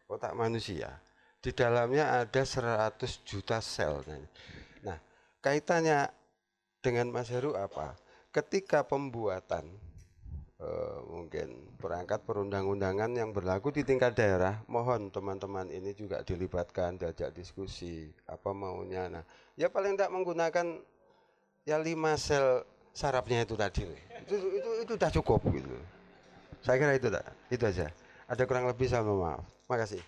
otak 0.07 0.33
manusia. 0.37 1.02
Di 1.43 1.51
dalamnya 1.51 2.23
ada 2.23 2.43
100 2.47 3.27
juta 3.27 3.59
sel. 3.59 3.99
Nah, 4.87 4.99
kaitannya 5.43 6.07
dengan 6.79 7.11
Mas 7.11 7.29
Heru 7.35 7.59
apa? 7.59 7.99
Ketika 8.31 8.87
pembuatan 8.87 9.67
eh, 10.63 10.99
mungkin 11.11 11.75
perangkat 11.83 12.23
perundang-undangan 12.23 13.11
yang 13.19 13.35
berlaku 13.35 13.75
di 13.75 13.83
tingkat 13.83 14.15
daerah, 14.15 14.63
mohon 14.71 15.11
teman-teman 15.11 15.67
ini 15.69 15.91
juga 15.99 16.23
dilibatkan, 16.23 16.95
diajak 16.95 17.35
diskusi, 17.35 18.07
apa 18.31 18.55
maunya. 18.55 19.11
Nah, 19.11 19.27
ya 19.59 19.67
paling 19.67 19.99
tidak 19.99 20.15
menggunakan 20.15 20.81
ya 21.63 21.79
lima 21.79 22.19
sel 22.19 22.67
sarapnya 22.93 23.47
itu 23.47 23.55
tadi 23.55 23.87
itu 23.87 24.37
itu 24.37 24.71
itu 24.83 24.93
sudah 24.99 25.11
cukup 25.15 25.41
gitu 25.55 25.71
saya 26.63 26.77
kira 26.79 26.93
itu 26.99 27.09
tak 27.09 27.25
itu 27.49 27.65
aja 27.65 27.87
ada 28.27 28.43
kurang 28.45 28.67
lebih 28.67 28.87
mohon 28.91 29.15
maaf 29.23 29.43
makasih 29.71 30.03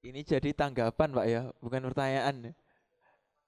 ini 0.00 0.24
jadi 0.24 0.56
tanggapan 0.56 1.12
pak 1.12 1.26
ya 1.28 1.42
bukan 1.60 1.84
pertanyaan 1.92 2.56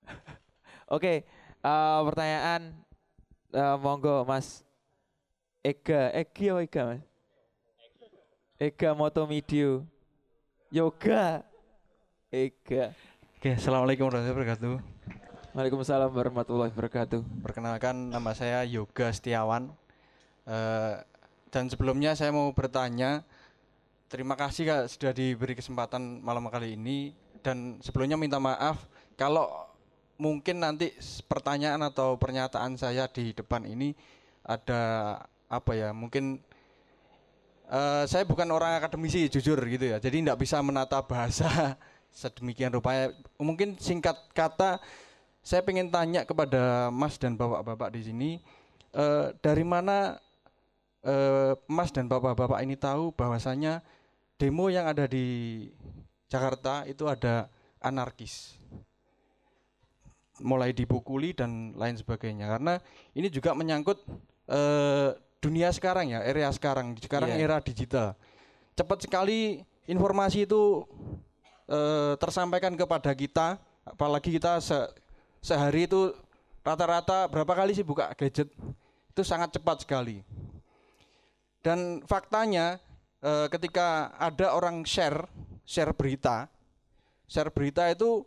oke 0.95 1.25
uh, 1.65 2.01
pertanyaan 2.05 2.77
uh, 3.57 3.77
monggo 3.81 4.29
mas 4.29 4.61
Ega 5.65 6.13
Egi 6.13 6.53
oh 6.53 6.61
Ega 6.61 6.83
mas 6.93 7.03
Ega 8.61 8.93
Motomidio 8.93 9.89
Yoga 10.69 11.41
Ega 12.29 12.93
Oke, 13.43 13.59
Assalamualaikum 13.59 14.07
warahmatullahi 14.07 14.39
wabarakatuh. 14.39 14.73
Waalaikumsalam 15.51 16.15
warahmatullahi 16.15 16.71
wabarakatuh. 16.71 17.43
Perkenalkan 17.43 18.15
nama 18.15 18.31
saya 18.39 18.63
Yoga 18.63 19.11
Setiawan. 19.11 19.67
Uh, 20.47 21.03
dan 21.51 21.67
sebelumnya 21.67 22.15
saya 22.15 22.31
mau 22.31 22.55
bertanya, 22.55 23.27
terima 24.13 24.37
kasih 24.37 24.69
Kak 24.69 24.85
sudah 24.93 25.17
diberi 25.17 25.57
kesempatan 25.57 26.21
malam 26.21 26.45
kali 26.53 26.77
ini. 26.77 27.17
Dan 27.41 27.81
sebelumnya 27.81 28.21
minta 28.21 28.37
maaf 28.37 28.85
kalau 29.17 29.49
mungkin 30.21 30.61
nanti 30.61 30.93
pertanyaan 31.25 31.81
atau 31.89 32.21
pernyataan 32.21 32.77
saya 32.77 33.09
di 33.09 33.33
depan 33.33 33.65
ini 33.65 33.97
ada 34.45 35.17
apa 35.49 35.73
ya, 35.73 35.91
mungkin 35.91 36.39
uh, 37.73 38.05
saya 38.05 38.23
bukan 38.29 38.47
orang 38.53 38.79
akademisi 38.79 39.27
jujur 39.27 39.59
gitu 39.67 39.91
ya, 39.91 39.99
jadi 39.99 40.23
tidak 40.23 40.39
bisa 40.39 40.63
menata 40.63 41.03
bahasa 41.03 41.75
sedemikian 42.23 42.71
rupanya 42.71 43.11
mungkin 43.41 43.75
singkat 43.81 44.15
kata 44.37 44.79
saya 45.43 45.65
pengen 45.67 45.91
tanya 45.91 46.23
kepada 46.23 46.93
Mas 46.95 47.19
dan 47.19 47.35
Bapak-bapak 47.35 47.99
di 47.99 48.07
sini 48.07 48.31
eh, 48.95 49.35
dari 49.43 49.65
mana 49.67 50.21
eh, 51.03 51.57
Mas 51.67 51.91
dan 51.91 52.07
Bapak-bapak 52.07 52.63
ini 52.63 52.79
tahu 52.79 53.11
bahwasanya 53.17 53.83
demo 54.37 54.69
yang 54.69 54.89
ada 54.89 55.05
di 55.07 55.69
Jakarta 56.29 56.85
itu 56.89 57.05
ada 57.07 57.47
anarkis. 57.79 58.57
Mulai 60.43 60.73
dipukuli 60.75 61.37
dan 61.37 61.77
lain 61.77 61.95
sebagainya. 61.95 62.49
Karena 62.49 62.81
ini 63.13 63.29
juga 63.29 63.53
menyangkut 63.53 64.01
eh, 64.51 65.11
dunia 65.39 65.71
sekarang 65.71 66.11
ya 66.11 66.25
era 66.25 66.51
sekarang. 66.51 66.97
Sekarang 66.99 67.31
Iya. 67.31 67.47
era 67.47 67.57
digital. 67.63 68.17
Cepat 68.75 69.05
sekali 69.07 69.61
informasi 69.87 70.49
itu 70.49 70.83
eh, 71.71 72.15
tersampaikan 72.19 72.75
kepada 72.75 73.13
kita. 73.15 73.61
Apalagi 73.83 74.35
kita 74.35 74.63
se- 74.63 74.91
sehari 75.43 75.87
itu 75.91 76.15
rata-rata 76.63 77.27
berapa 77.27 77.51
kali 77.55 77.75
sih 77.75 77.83
buka 77.87 78.11
gadget? 78.15 78.51
Itu 79.13 79.23
sangat 79.23 79.53
cepat 79.53 79.85
sekali. 79.85 80.23
Dan 81.63 82.03
faktanya 82.07 82.83
eh, 83.23 83.47
ketika 83.49 84.11
ada 84.19 84.53
orang 84.53 84.83
share 84.83 85.25
share 85.63 85.95
berita 85.95 86.51
share 87.33 87.49
berita 87.49 87.89
itu 87.89 88.27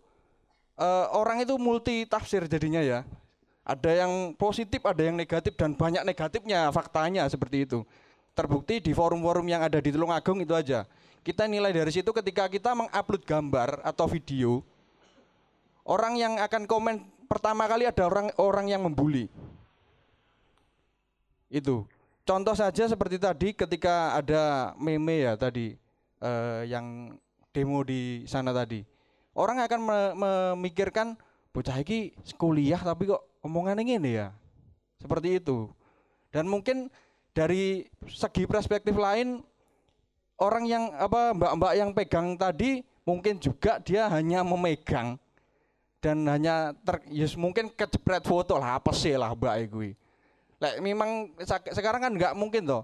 eh, 0.82 1.06
orang 1.14 1.46
itu 1.46 1.54
multi 1.62 2.10
tafsir 2.10 2.50
jadinya 2.50 2.82
ya. 2.82 3.06
Ada 3.66 4.06
yang 4.06 4.38
positif 4.38 4.82
ada 4.86 5.02
yang 5.02 5.18
negatif 5.18 5.58
dan 5.58 5.74
banyak 5.74 6.06
negatifnya 6.06 6.70
faktanya 6.70 7.26
seperti 7.30 7.66
itu. 7.66 7.82
Terbukti 8.38 8.78
di 8.78 8.92
forum-forum 8.94 9.48
yang 9.48 9.66
ada 9.66 9.82
di 9.82 9.90
Tulungagung 9.90 10.44
itu 10.44 10.54
aja. 10.54 10.86
Kita 11.26 11.50
nilai 11.50 11.74
dari 11.74 11.90
situ 11.90 12.14
ketika 12.14 12.46
kita 12.46 12.78
mengupload 12.78 13.26
gambar 13.26 13.82
atau 13.82 14.06
video 14.06 14.62
orang 15.82 16.14
yang 16.18 16.34
akan 16.38 16.70
komen 16.70 17.02
pertama 17.26 17.66
kali 17.66 17.90
ada 17.90 18.06
orang 18.06 18.30
orang 18.38 18.70
yang 18.70 18.86
membuli. 18.86 19.30
Itu 21.50 21.90
contoh 22.26 22.58
saja 22.58 22.90
seperti 22.90 23.22
tadi 23.22 23.54
ketika 23.54 24.18
ada 24.18 24.74
meme 24.82 25.24
ya 25.24 25.38
tadi 25.38 25.78
eh, 26.20 26.62
yang 26.68 27.16
demo 27.54 27.86
di 27.86 28.26
sana 28.28 28.52
tadi. 28.52 28.84
Orang 29.36 29.62
akan 29.62 29.80
me- 29.80 30.16
memikirkan 30.18 31.16
bocah 31.56 31.80
iki 31.80 32.12
kuliah 32.36 32.82
tapi 32.82 33.08
kok 33.08 33.24
omongannya 33.46 33.96
ini 33.96 34.12
ya? 34.20 34.36
Seperti 35.00 35.40
itu. 35.40 35.72
Dan 36.34 36.52
mungkin 36.52 36.92
dari 37.32 37.88
segi 38.08 38.44
perspektif 38.44 38.96
lain 38.96 39.40
orang 40.40 40.64
yang 40.68 40.84
apa 40.96 41.32
mbak-mbak 41.36 41.74
yang 41.76 41.92
pegang 41.96 42.36
tadi 42.36 42.84
mungkin 43.08 43.40
juga 43.40 43.80
dia 43.80 44.08
hanya 44.12 44.44
memegang 44.44 45.16
dan 46.04 46.22
hanya 46.28 46.76
ter, 46.84 47.02
yes, 47.12 47.36
mungkin 47.36 47.72
kejepret 47.72 48.24
foto 48.24 48.60
lah 48.60 48.80
apa 48.80 48.92
sih 48.92 49.16
lah 49.16 49.32
mbak 49.36 49.68
gue 49.72 49.96
Lek 50.60 50.80
memang 50.80 51.36
sekarang 51.72 52.02
kan 52.02 52.12
nggak 52.16 52.34
mungkin 52.36 52.64
toh. 52.64 52.84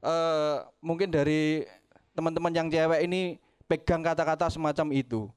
Eh 0.00 0.56
mungkin 0.80 1.12
dari 1.12 1.68
teman-teman 2.16 2.52
yang 2.52 2.68
cewek 2.72 3.00
ini 3.04 3.36
pegang 3.68 4.00
kata-kata 4.00 4.48
semacam 4.48 4.86
itu. 4.96 5.28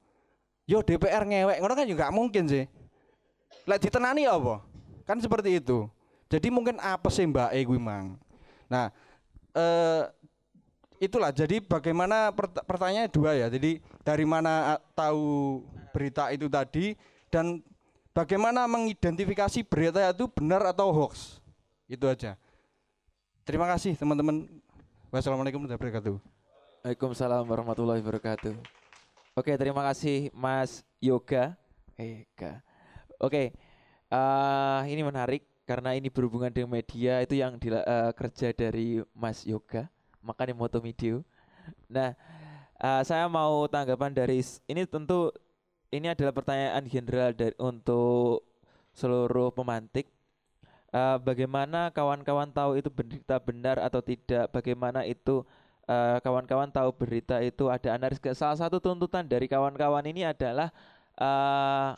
Yo 0.64 0.80
DPR 0.80 1.28
ngewek 1.28 1.60
ngono 1.60 1.74
kan 1.76 1.86
juga 1.86 2.08
mungkin 2.08 2.48
sih. 2.48 2.64
Lek 3.68 3.80
ditenani 3.84 4.24
apa? 4.24 4.64
Kan 5.04 5.20
seperti 5.20 5.60
itu. 5.60 5.88
Jadi 6.32 6.48
mungkin 6.48 6.80
apa 6.80 7.12
sih 7.12 7.28
mbak 7.28 7.52
gue 7.52 7.78
mang. 7.78 8.16
Nah 8.66 8.88
eh 9.52 10.02
itulah. 11.04 11.30
Jadi 11.36 11.60
bagaimana 11.60 12.32
pert- 12.32 12.64
pertanyaannya 12.64 13.12
dua 13.12 13.36
ya. 13.36 13.46
Jadi 13.52 13.84
dari 14.00 14.24
mana 14.24 14.76
ah, 14.76 14.80
tahu 14.96 15.60
berita 15.92 16.32
itu 16.32 16.48
tadi 16.48 16.96
dan 17.28 17.60
bagaimana 18.16 18.64
mengidentifikasi 18.66 19.62
berita 19.68 20.00
itu 20.10 20.26
benar 20.26 20.64
atau 20.74 20.90
hoax 20.90 21.43
itu 21.88 22.04
aja 22.08 22.36
terima 23.44 23.68
kasih 23.70 23.96
teman-teman 23.96 24.48
wassalamualaikum 25.12 25.62
warahmatullahi 25.64 26.00
wabarakatuh 26.00 26.34
Waalaikumsalam 26.84 27.48
warahmatullahi 27.48 28.04
wabarakatuh. 28.04 28.60
Oke, 29.40 29.56
terima 29.56 29.80
kasih 29.88 30.28
Mas 30.36 30.84
Yoga. 31.00 31.56
Eka. 31.96 32.60
Oke, 33.16 33.56
eh, 34.12 34.80
ini 34.92 35.00
menarik 35.00 35.48
karena 35.64 35.96
ini 35.96 36.12
berhubungan 36.12 36.52
dengan 36.52 36.76
media 36.76 37.24
itu 37.24 37.40
yang 37.40 37.56
dila- 37.56 37.88
eh, 37.88 38.12
kerja 38.12 38.52
dari 38.52 39.00
Mas 39.16 39.48
Yoga, 39.48 39.88
makanya 40.20 40.52
moto 40.52 40.76
video. 40.76 41.24
Nah, 41.88 42.12
eh, 42.76 43.02
saya 43.08 43.32
mau 43.32 43.64
tanggapan 43.64 44.12
dari 44.12 44.44
ini 44.68 44.84
tentu 44.84 45.32
ini 45.88 46.12
adalah 46.12 46.36
pertanyaan 46.36 46.84
general 46.84 47.32
dari 47.32 47.56
untuk 47.56 48.44
seluruh 48.92 49.56
pemantik. 49.56 50.04
Eh, 50.94 51.18
bagaimana 51.26 51.90
kawan-kawan 51.90 52.54
tahu 52.54 52.78
itu 52.78 52.86
berita 52.86 53.42
benar 53.42 53.82
atau 53.82 53.98
tidak? 53.98 54.46
Bagaimana 54.54 55.02
itu 55.02 55.42
eh, 55.90 56.22
kawan-kawan 56.22 56.70
tahu 56.70 56.94
berita 56.94 57.42
itu 57.42 57.66
ada 57.66 57.98
analisis. 57.98 58.38
Salah 58.38 58.54
satu 58.54 58.78
tuntutan 58.78 59.26
dari 59.26 59.50
kawan-kawan 59.50 60.06
ini 60.06 60.22
adalah 60.22 60.70
eh, 61.18 61.90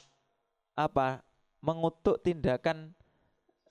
apa? 0.80 1.20
Mengutuk 1.60 2.24
tindakan 2.24 2.96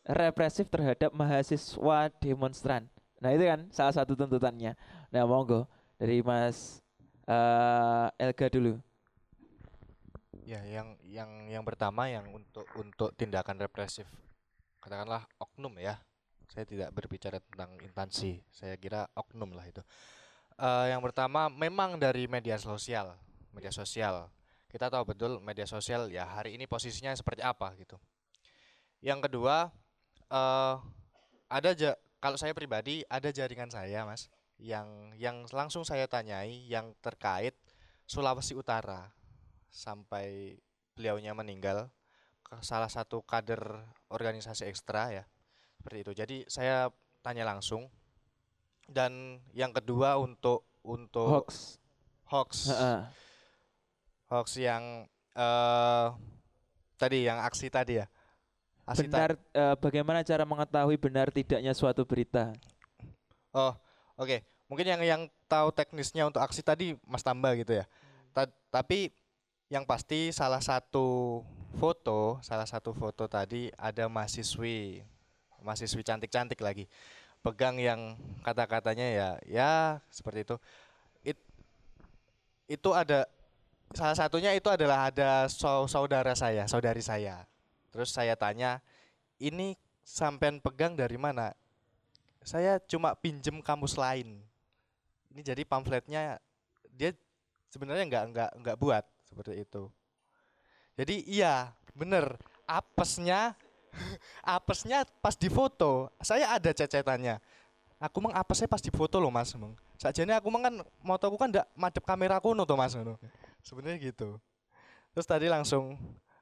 represif 0.05 0.69
terhadap 0.69 1.09
mahasiswa 1.09 2.13
demonstran. 2.21 2.85
Nah 3.17 3.33
itu 3.33 3.49
kan 3.49 3.65
salah 3.73 3.97
satu 3.97 4.13
tuntutannya. 4.13 4.77
Nah 5.09 5.25
monggo 5.25 5.65
dari 5.97 6.21
Mas 6.21 6.85
eh, 7.25 8.07
Elga 8.21 8.45
dulu. 8.53 8.77
Ya, 10.45 10.61
yang 10.69 10.93
yang 11.01 11.49
yang 11.49 11.63
pertama 11.65 12.05
yang 12.05 12.29
untuk 12.29 12.69
untuk 12.77 13.09
tindakan 13.17 13.57
represif 13.57 14.05
katakanlah 14.85 15.25
oknum 15.41 15.73
ya. 15.81 15.97
Saya 16.45 16.69
tidak 16.69 16.93
berbicara 16.93 17.41
tentang 17.41 17.73
instansi. 17.81 18.37
Saya 18.53 18.77
kira 18.77 19.09
oknum 19.17 19.57
lah 19.57 19.65
itu. 19.65 19.81
Eh, 20.61 20.93
yang 20.93 21.01
pertama 21.01 21.49
memang 21.49 21.97
dari 21.97 22.29
media 22.29 22.61
sosial, 22.61 23.17
media 23.49 23.73
sosial. 23.73 24.29
Kita 24.69 24.93
tahu 24.93 25.17
betul 25.17 25.41
media 25.41 25.65
sosial 25.65 26.07
ya 26.13 26.29
hari 26.29 26.53
ini 26.53 26.69
posisinya 26.69 27.11
seperti 27.17 27.41
apa 27.41 27.73
gitu. 27.81 27.97
Yang 29.01 29.27
kedua 29.31 29.73
eh 30.29 30.75
ada 31.49 31.71
kalau 32.21 32.37
saya 32.41 32.53
pribadi 32.57 33.05
ada 33.05 33.29
jaringan 33.29 33.69
saya, 33.69 34.05
Mas, 34.05 34.29
yang 34.57 35.13
yang 35.19 35.45
langsung 35.51 35.83
saya 35.85 36.07
tanyai 36.07 36.65
yang 36.69 36.95
terkait 37.03 37.53
Sulawesi 38.05 38.55
Utara 38.57 39.11
sampai 39.69 40.57
beliaunya 40.95 41.35
meninggal 41.35 41.91
salah 42.61 42.87
satu 42.87 43.23
kader 43.23 43.81
organisasi 44.07 44.67
ekstra 44.67 45.11
ya 45.11 45.23
seperti 45.79 45.97
itu. 46.05 46.11
Jadi 46.15 46.37
saya 46.47 46.91
tanya 47.19 47.43
langsung. 47.47 47.89
Dan 48.85 49.41
yang 49.57 49.73
kedua 49.73 50.21
untuk 50.21 50.61
untuk 50.85 51.49
Hoax. 51.49 51.81
hoax. 52.29 52.51
Hoax 54.29 54.47
yang 54.61 55.09
eh 55.33 56.07
tadi 56.95 57.25
yang 57.25 57.41
aksi 57.41 57.67
tadi 57.67 57.99
ya? 57.99 58.05
Aksi 58.85 59.09
ta- 59.09 59.25
Benar 59.25 59.31
eh, 59.51 59.75
bagaimana 59.81 60.21
cara 60.21 60.45
mengetahui 60.45 61.01
benar 61.01 61.33
tidaknya 61.33 61.73
suatu 61.73 62.05
berita? 62.05 62.53
oh 63.57 63.73
oke. 64.21 64.45
Mungkin 64.69 64.85
yang 64.85 65.01
yang 65.01 65.21
tahu 65.45 65.69
teknisnya 65.73 66.25
untuk 66.29 66.41
aksi 66.41 66.61
tadi 66.61 66.93
Mas 67.05 67.25
Tamba 67.25 67.53
gitu 67.57 67.73
ya. 67.73 67.85
Ta- 68.33 68.53
tapi 68.69 69.09
yang 69.69 69.81
pasti 69.89 70.29
salah 70.29 70.61
satu 70.61 71.41
foto 71.75 72.39
salah 72.39 72.65
satu 72.65 72.95
foto 72.95 73.27
tadi 73.27 73.69
ada 73.75 74.07
mahasiswi 74.07 75.03
mahasiswi 75.61 76.01
cantik-cantik 76.01 76.59
lagi. 76.63 76.87
Pegang 77.45 77.77
yang 77.77 78.17
kata-katanya 78.41 79.05
ya 79.05 79.29
ya 79.45 79.71
seperti 80.09 80.47
itu. 80.47 80.55
It- 81.21 81.47
itu 82.65 82.89
ada 82.95 83.29
salah 83.93 84.17
satunya 84.17 84.55
itu 84.57 84.65
adalah 84.71 85.13
ada 85.13 85.45
sau- 85.51 85.85
saudara 85.85 86.33
saya 86.33 86.65
saudari 86.65 87.03
saya. 87.03 87.45
Terus 87.93 88.09
saya 88.09 88.33
tanya 88.33 88.81
ini 89.37 89.77
sampean 90.01 90.57
pegang 90.63 90.97
dari 90.97 91.19
mana? 91.19 91.53
Saya 92.45 92.81
cuma 92.85 93.13
pinjem 93.13 93.61
kamus 93.61 93.97
lain. 93.97 94.41
Ini 95.33 95.41
jadi 95.43 95.61
pamfletnya 95.67 96.39
dia 96.95 97.11
sebenarnya 97.69 98.07
nggak 98.07 98.23
nggak 98.31 98.51
nggak 98.63 98.77
buat 98.79 99.03
seperti 99.27 99.67
itu 99.67 99.91
jadi 100.95 101.15
iya 101.27 101.53
bener. 101.91 102.39
Apesnya 102.65 103.53
apesnya 104.43 105.03
pas 105.19 105.35
di 105.35 105.51
foto 105.51 106.09
saya 106.23 106.55
ada 106.55 106.71
cecetannya. 106.71 107.39
Aku 107.99 108.19
mang 108.19 108.35
apesnya 108.35 108.67
pas 108.67 108.83
di 108.83 108.91
foto 108.91 109.19
loh 109.23 109.31
mas 109.31 109.55
meng 109.55 109.75
sajane 109.95 110.35
aku 110.35 110.51
mang 110.51 110.59
kan 110.59 110.75
motoku 110.99 111.39
kan 111.39 111.47
ndak 111.47 111.71
madep 111.71 112.03
kamera 112.03 112.43
kuno 112.43 112.67
tuh 112.67 112.75
mas 112.75 112.95
sebenarnya 113.63 114.11
gitu. 114.11 114.35
Terus 115.15 115.27
tadi 115.27 115.47
langsung 115.47 115.95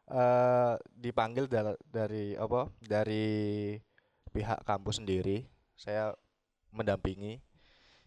eh 0.09 0.73
dipanggil 0.97 1.45
dal- 1.45 1.79
dari 1.85 2.33
apa 2.33 2.69
dari 2.81 3.25
pihak 4.33 4.65
kampus 4.65 5.01
sendiri. 5.01 5.45
Saya 5.77 6.13
mendampingi. 6.73 7.41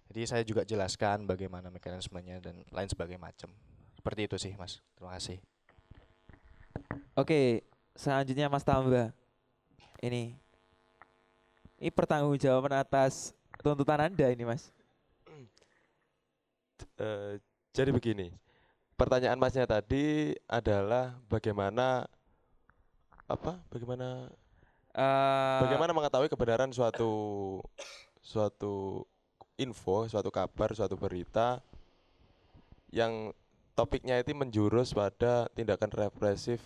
Jadi 0.07 0.23
saya 0.27 0.43
juga 0.47 0.63
jelaskan 0.63 1.27
bagaimana 1.27 1.67
mekanismenya 1.71 2.39
dan 2.39 2.63
lain 2.71 2.91
sebagainya 2.91 3.23
macam. 3.23 3.51
Seperti 3.99 4.21
itu 4.27 4.37
sih 4.39 4.53
mas. 4.55 4.83
Terima 4.95 5.15
kasih 5.19 5.39
Oke, 7.16 7.64
selanjutnya 7.96 8.51
Mas 8.51 8.64
Tamba. 8.66 9.12
Ini 10.05 10.37
ini 11.77 11.90
pertanggungjawaban 11.92 12.81
atas 12.81 13.37
tuntutan 13.61 14.01
Anda 14.09 14.33
ini, 14.33 14.44
Mas. 14.44 14.72
Eh, 16.96 17.40
jadi 17.77 17.92
begini, 17.92 18.33
pertanyaan 18.96 19.37
masnya 19.37 19.68
tadi 19.68 20.33
adalah 20.49 21.16
bagaimana 21.29 22.09
apa? 23.29 23.61
Bagaimana 23.68 24.33
Eh, 24.96 25.61
bagaimana 25.61 25.92
mengetahui 25.92 26.33
kebenaran 26.33 26.72
suatu 26.72 27.12
suatu 28.25 29.05
info, 29.61 30.09
suatu 30.09 30.33
kabar, 30.33 30.72
suatu 30.72 30.96
berita 30.96 31.61
yang 32.88 33.29
topiknya 33.77 34.17
itu 34.17 34.33
menjurus 34.33 34.97
pada 34.97 35.53
tindakan 35.53 35.93
represif 35.93 36.59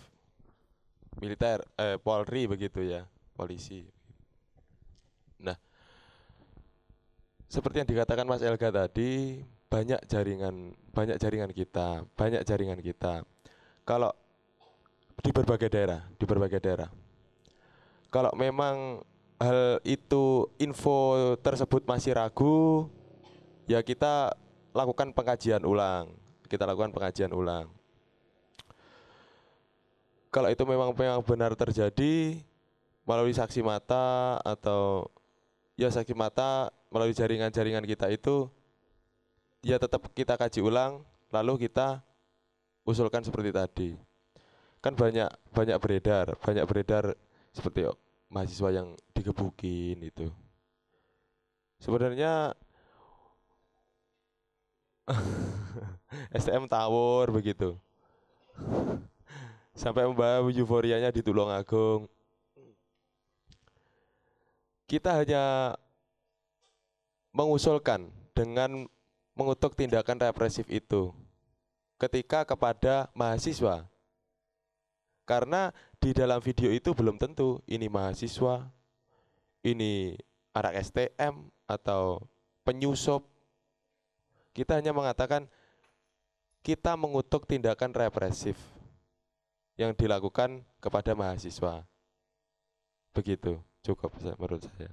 militer, 1.19 1.59
eh, 1.75 1.99
Polri 1.99 2.47
begitu 2.47 2.87
ya, 2.87 3.03
polisi. 3.35 3.83
Nah, 5.43 5.59
seperti 7.51 7.83
yang 7.83 7.89
dikatakan 7.91 8.23
Mas 8.23 8.39
Elga 8.39 8.71
tadi, 8.71 9.43
banyak 9.67 9.99
jaringan, 10.07 10.71
banyak 10.95 11.19
jaringan 11.19 11.51
kita, 11.51 12.07
banyak 12.15 12.47
jaringan 12.47 12.79
kita. 12.79 13.27
Kalau 13.83 14.15
di 15.19 15.29
berbagai 15.35 15.67
daerah, 15.67 16.07
di 16.15 16.23
berbagai 16.23 16.63
daerah. 16.63 16.89
Kalau 18.07 18.31
memang 18.39 19.03
hal 19.35 19.83
itu 19.83 20.47
info 20.59 21.35
tersebut 21.43 21.83
masih 21.83 22.15
ragu, 22.15 22.87
ya 23.67 23.83
kita 23.83 24.31
lakukan 24.71 25.11
pengkajian 25.11 25.63
ulang. 25.67 26.20
Kita 26.51 26.67
lakukan 26.67 26.91
pengkajian 26.91 27.31
ulang. 27.31 27.71
Kalau 30.27 30.51
itu 30.51 30.63
memang 30.67 30.91
memang 30.91 31.23
benar 31.23 31.55
terjadi 31.55 32.43
melalui 33.07 33.31
saksi 33.31 33.63
mata 33.63 34.35
atau 34.43 35.07
ya 35.79 35.87
saksi 35.87 36.11
mata 36.11 36.71
melalui 36.91 37.15
jaringan-jaringan 37.15 37.87
kita 37.87 38.11
itu 38.11 38.51
ya 39.63 39.79
tetap 39.79 40.11
kita 40.11 40.35
kaji 40.35 40.59
ulang 40.59 41.07
lalu 41.31 41.67
kita 41.71 42.03
usulkan 42.83 43.23
seperti 43.23 43.55
tadi. 43.55 43.89
Kan 44.83 44.99
banyak 44.99 45.31
banyak 45.55 45.77
beredar, 45.79 46.35
banyak 46.35 46.67
beredar 46.67 47.15
seperti 47.55 47.87
mahasiswa 48.27 48.69
yang 48.75 48.87
digebukin 49.15 50.03
itu. 50.03 50.27
Sebenarnya 51.79 52.55
STM 56.41 56.69
tawur 56.69 57.31
begitu. 57.31 57.77
Sampai 59.73 60.05
membawa 60.05 60.45
euforianya 60.51 61.09
di 61.09 61.23
Tulungagung. 61.23 62.05
Kita 64.85 65.23
hanya 65.23 65.75
mengusulkan 67.31 68.11
dengan 68.35 68.91
mengutuk 69.39 69.73
tindakan 69.79 70.19
represif 70.19 70.67
itu 70.67 71.15
ketika 71.95 72.43
kepada 72.43 73.07
mahasiswa. 73.15 73.87
Karena 75.23 75.71
di 76.01 76.11
dalam 76.11 76.43
video 76.43 76.67
itu 76.73 76.91
belum 76.91 77.15
tentu 77.15 77.63
ini 77.69 77.87
mahasiswa, 77.87 78.67
ini 79.63 80.19
anak 80.51 80.83
STM 80.83 81.47
atau 81.69 82.27
penyusup. 82.67 83.30
Kita 84.51 84.75
hanya 84.75 84.91
mengatakan 84.91 85.47
kita 86.61 86.93
mengutuk 86.99 87.47
tindakan 87.47 87.95
represif 87.95 88.59
yang 89.79 89.95
dilakukan 89.97 90.61
kepada 90.77 91.15
mahasiswa. 91.15 91.87
Begitu, 93.15 93.59
cukup 93.81 94.13
menurut 94.37 94.61
saya. 94.77 94.91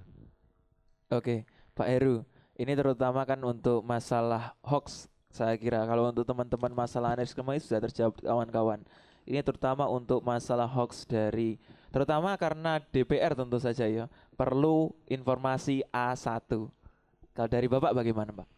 Oke, 1.12 1.44
Pak 1.76 1.88
Heru. 1.88 2.24
Ini 2.58 2.74
terutama 2.74 3.22
kan 3.22 3.38
untuk 3.46 3.86
masalah 3.86 4.58
hoax. 4.66 5.06
Saya 5.30 5.54
kira 5.54 5.86
kalau 5.86 6.10
untuk 6.10 6.26
teman-teman 6.26 6.74
masalah 6.74 7.14
anarkisme 7.14 7.46
ini 7.54 7.62
sudah 7.62 7.80
terjawab 7.86 8.18
kawan-kawan. 8.18 8.82
Ini 9.28 9.44
terutama 9.44 9.86
untuk 9.86 10.24
masalah 10.24 10.66
hoax 10.66 11.06
dari 11.06 11.60
terutama 11.92 12.34
karena 12.34 12.80
DPR 12.80 13.36
tentu 13.36 13.60
saja 13.60 13.86
ya 13.86 14.10
perlu 14.34 14.90
informasi 15.06 15.86
A1. 15.92 16.48
Kalau 17.36 17.48
dari 17.48 17.70
Bapak 17.70 17.94
bagaimana, 17.94 18.34
Pak? 18.34 18.57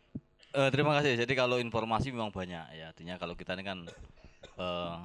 Eh, 0.50 0.70
terima 0.74 0.98
kasih. 0.98 1.14
Jadi 1.14 1.32
kalau 1.38 1.62
informasi 1.62 2.10
memang 2.10 2.34
banyak 2.34 2.74
ya. 2.74 2.90
Artinya 2.90 3.14
kalau 3.22 3.38
kita 3.38 3.54
ini 3.54 3.62
kan 3.62 3.78
eh, 4.58 4.96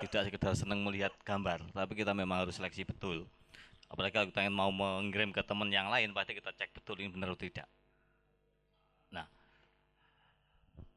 tidak 0.00 0.32
sekedar 0.32 0.56
senang 0.56 0.80
melihat 0.80 1.12
gambar, 1.20 1.68
tapi 1.76 1.92
kita 1.92 2.16
memang 2.16 2.48
harus 2.48 2.56
seleksi 2.56 2.88
betul. 2.88 3.28
Apalagi 3.92 4.16
kalau 4.16 4.26
kita 4.32 4.40
ingin 4.48 4.56
mau 4.56 4.72
mengirim 4.72 5.36
ke 5.36 5.44
teman 5.44 5.68
yang 5.68 5.92
lain, 5.92 6.16
pasti 6.16 6.32
kita 6.32 6.56
cek 6.56 6.72
betul 6.72 6.96
ini 6.96 7.12
benar 7.12 7.28
atau 7.36 7.44
tidak. 7.44 7.68
Nah, 9.12 9.28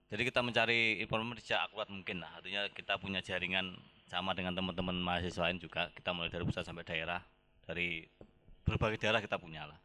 jadi 0.07 0.21
kita 0.31 0.39
mencari 0.39 1.03
informasi 1.03 1.43
sejak 1.43 1.67
akurat 1.67 1.91
mungkin 1.91 2.23
lah. 2.23 2.31
Artinya 2.39 2.71
kita 2.71 2.95
punya 3.03 3.19
jaringan 3.19 3.75
sama 4.07 4.31
dengan 4.31 4.55
teman-teman 4.55 4.95
mahasiswa 4.95 5.51
lain 5.51 5.59
juga. 5.59 5.91
Kita 5.91 6.15
mulai 6.15 6.31
dari 6.31 6.47
pusat 6.47 6.63
sampai 6.63 6.87
daerah, 6.87 7.19
dari 7.67 8.07
berbagai 8.63 8.95
daerah 8.95 9.19
kita 9.19 9.35
punya 9.35 9.67
lah. 9.67 9.79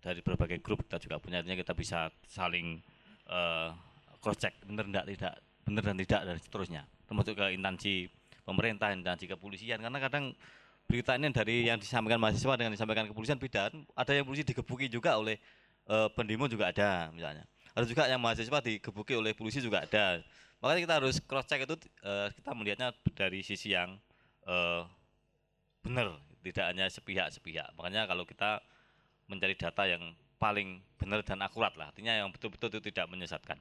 Dari 0.00 0.24
berbagai 0.24 0.64
grup 0.64 0.88
kita 0.88 0.96
juga 0.96 1.20
punya. 1.20 1.44
Artinya 1.44 1.58
kita 1.60 1.76
bisa 1.76 2.08
saling 2.24 2.80
eh, 3.26 3.68
cross 4.22 4.38
check 4.40 4.54
benar 4.64 4.86
tidak 4.88 5.04
tidak 5.14 5.34
benar 5.66 5.82
dan 5.82 5.96
tidak 5.98 6.20
dan 6.26 6.36
seterusnya. 6.38 6.82
Termasuk 7.06 7.34
ke 7.38 7.46
instansi 7.54 7.94
pemerintah 8.46 8.94
instansi 8.94 9.26
kepolisian 9.26 9.78
karena 9.82 9.98
kadang 9.98 10.34
berita 10.86 11.18
ini 11.18 11.34
dari 11.34 11.66
yang 11.66 11.82
disampaikan 11.82 12.22
mahasiswa 12.22 12.54
dengan 12.54 12.72
disampaikan 12.74 13.06
kepolisian 13.10 13.38
beda. 13.38 13.74
Ada 13.94 14.12
yang 14.14 14.24
polisi 14.26 14.46
digebuki 14.46 14.86
juga 14.86 15.18
oleh 15.18 15.38
eh, 15.90 16.08
pendemo 16.14 16.46
juga 16.46 16.70
ada 16.70 17.10
misalnya. 17.10 17.44
Ada 17.76 17.84
juga 17.84 18.08
yang 18.08 18.22
mahasiswa 18.22 18.58
digebuki 18.62 19.12
oleh 19.18 19.36
polisi 19.36 19.60
juga 19.60 19.84
ada. 19.84 20.22
Makanya 20.64 20.80
kita 20.80 20.94
harus 21.02 21.14
cross 21.20 21.46
check 21.50 21.66
itu 21.66 21.76
eh, 22.06 22.28
kita 22.32 22.50
melihatnya 22.54 22.94
dari 23.12 23.42
sisi 23.42 23.74
yang 23.74 23.98
eh, 24.46 24.82
benar 25.86 26.18
tidak 26.42 26.66
hanya 26.74 26.86
sepihak 26.90 27.30
sepihak 27.30 27.66
makanya 27.74 28.06
kalau 28.06 28.22
kita 28.26 28.62
mencari 29.26 29.54
data 29.58 29.82
yang 29.86 30.02
paling 30.36 30.80
benar 31.00 31.24
dan 31.24 31.40
akurat 31.44 31.72
lah 31.76 31.92
artinya 31.92 32.12
yang 32.12 32.28
betul-betul 32.32 32.68
itu 32.72 32.80
tidak 32.92 33.08
menyesatkan 33.08 33.56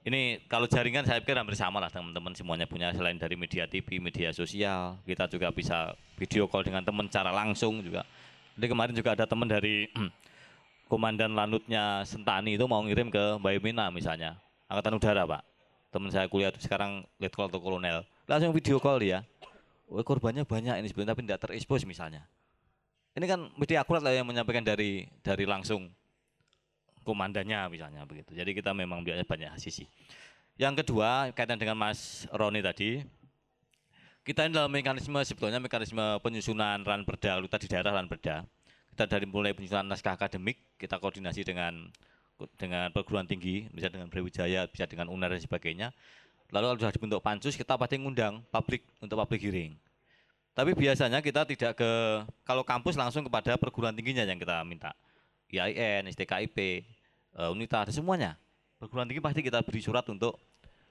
ini 0.00 0.40
kalau 0.48 0.64
jaringan 0.64 1.04
saya 1.04 1.20
pikir 1.20 1.36
hampir 1.36 1.52
sama 1.52 1.76
lah 1.76 1.92
teman-teman 1.92 2.32
semuanya 2.32 2.64
punya 2.64 2.88
selain 2.96 3.20
dari 3.20 3.36
media 3.36 3.68
TV, 3.68 4.00
media 4.00 4.32
sosial, 4.32 4.96
kita 5.04 5.28
juga 5.28 5.52
bisa 5.52 5.92
video 6.16 6.48
call 6.48 6.64
dengan 6.64 6.80
teman 6.80 7.04
secara 7.04 7.28
langsung 7.28 7.84
juga. 7.84 8.08
Jadi 8.56 8.66
kemarin 8.72 8.94
juga 8.96 9.12
ada 9.12 9.28
teman 9.28 9.44
dari 9.44 9.92
komandan 10.90 11.36
lanutnya 11.36 12.00
Sentani 12.08 12.56
itu 12.56 12.64
mau 12.64 12.80
ngirim 12.80 13.12
ke 13.12 13.36
Mbak 13.44 13.60
Mina 13.60 13.92
misalnya, 13.92 14.40
angkatan 14.72 14.96
udara 14.96 15.28
pak. 15.28 15.42
Teman 15.92 16.08
saya 16.08 16.24
kuliah 16.32 16.48
sekarang 16.56 17.04
letkol 17.20 17.52
atau 17.52 17.60
kolonel, 17.60 18.00
langsung 18.24 18.56
video 18.56 18.80
call 18.80 19.04
dia. 19.04 19.20
Oh, 19.90 20.00
korbannya 20.00 20.48
banyak 20.48 20.80
ini 20.80 20.86
sebelumnya 20.88 21.12
tapi 21.12 21.28
tidak 21.28 21.44
terekspos 21.44 21.84
misalnya. 21.84 22.24
Ini 23.18 23.26
kan 23.26 23.50
media 23.58 23.82
akurat 23.82 24.02
lah 24.06 24.14
yang 24.14 24.26
menyampaikan 24.26 24.62
dari 24.62 25.10
dari 25.20 25.42
langsung 25.42 25.90
komandannya 27.02 27.66
misalnya 27.72 28.06
begitu. 28.06 28.36
Jadi 28.36 28.54
kita 28.54 28.70
memang 28.70 29.02
melihatnya 29.02 29.26
banyak 29.26 29.52
sisi. 29.58 29.88
Yang 30.60 30.84
kedua 30.84 31.32
kaitan 31.34 31.58
dengan 31.58 31.74
Mas 31.74 32.28
Roni 32.30 32.60
tadi, 32.60 33.02
kita 34.22 34.46
ini 34.46 34.52
dalam 34.54 34.70
mekanisme 34.70 35.18
sebetulnya 35.24 35.58
mekanisme 35.58 36.20
penyusunan 36.20 36.84
ran 36.84 37.02
perda, 37.02 37.40
luta 37.40 37.56
di 37.56 37.66
daerah 37.66 37.96
ran 37.96 38.06
perda. 38.06 38.46
Kita 38.94 39.08
dari 39.08 39.26
mulai 39.26 39.56
penyusunan 39.56 39.88
naskah 39.88 40.14
akademik, 40.14 40.60
kita 40.76 41.00
koordinasi 41.00 41.42
dengan 41.42 41.88
dengan 42.56 42.92
perguruan 42.94 43.26
tinggi, 43.26 43.68
bisa 43.72 43.88
dengan 43.88 44.06
Brawijaya, 44.08 44.68
bisa 44.68 44.86
dengan 44.86 45.10
UNER 45.10 45.34
dan 45.36 45.42
sebagainya. 45.42 45.88
Lalu 46.52 46.64
kalau 46.66 46.78
sudah 46.82 46.94
dibentuk 46.94 47.20
pansus, 47.24 47.54
kita 47.56 47.74
pasti 47.80 47.96
ngundang 48.00 48.44
publik 48.48 48.86
untuk 49.00 49.16
public 49.18 49.40
hearing. 49.44 49.72
Tapi 50.60 50.76
biasanya 50.76 51.24
kita 51.24 51.48
tidak 51.48 51.72
ke 51.72 51.90
kalau 52.44 52.60
kampus 52.60 52.92
langsung 52.92 53.24
kepada 53.24 53.56
perguruan 53.56 53.96
tingginya 53.96 54.28
yang 54.28 54.36
kita 54.36 54.60
minta. 54.60 54.92
IAIN, 55.48 56.04
STKIP, 56.12 56.84
eh, 57.32 57.48
UNITA, 57.48 57.88
ada 57.88 57.92
semuanya. 57.96 58.36
Perguruan 58.76 59.08
tinggi 59.08 59.24
pasti 59.24 59.40
kita 59.40 59.64
beri 59.64 59.80
surat 59.80 60.04
untuk 60.12 60.36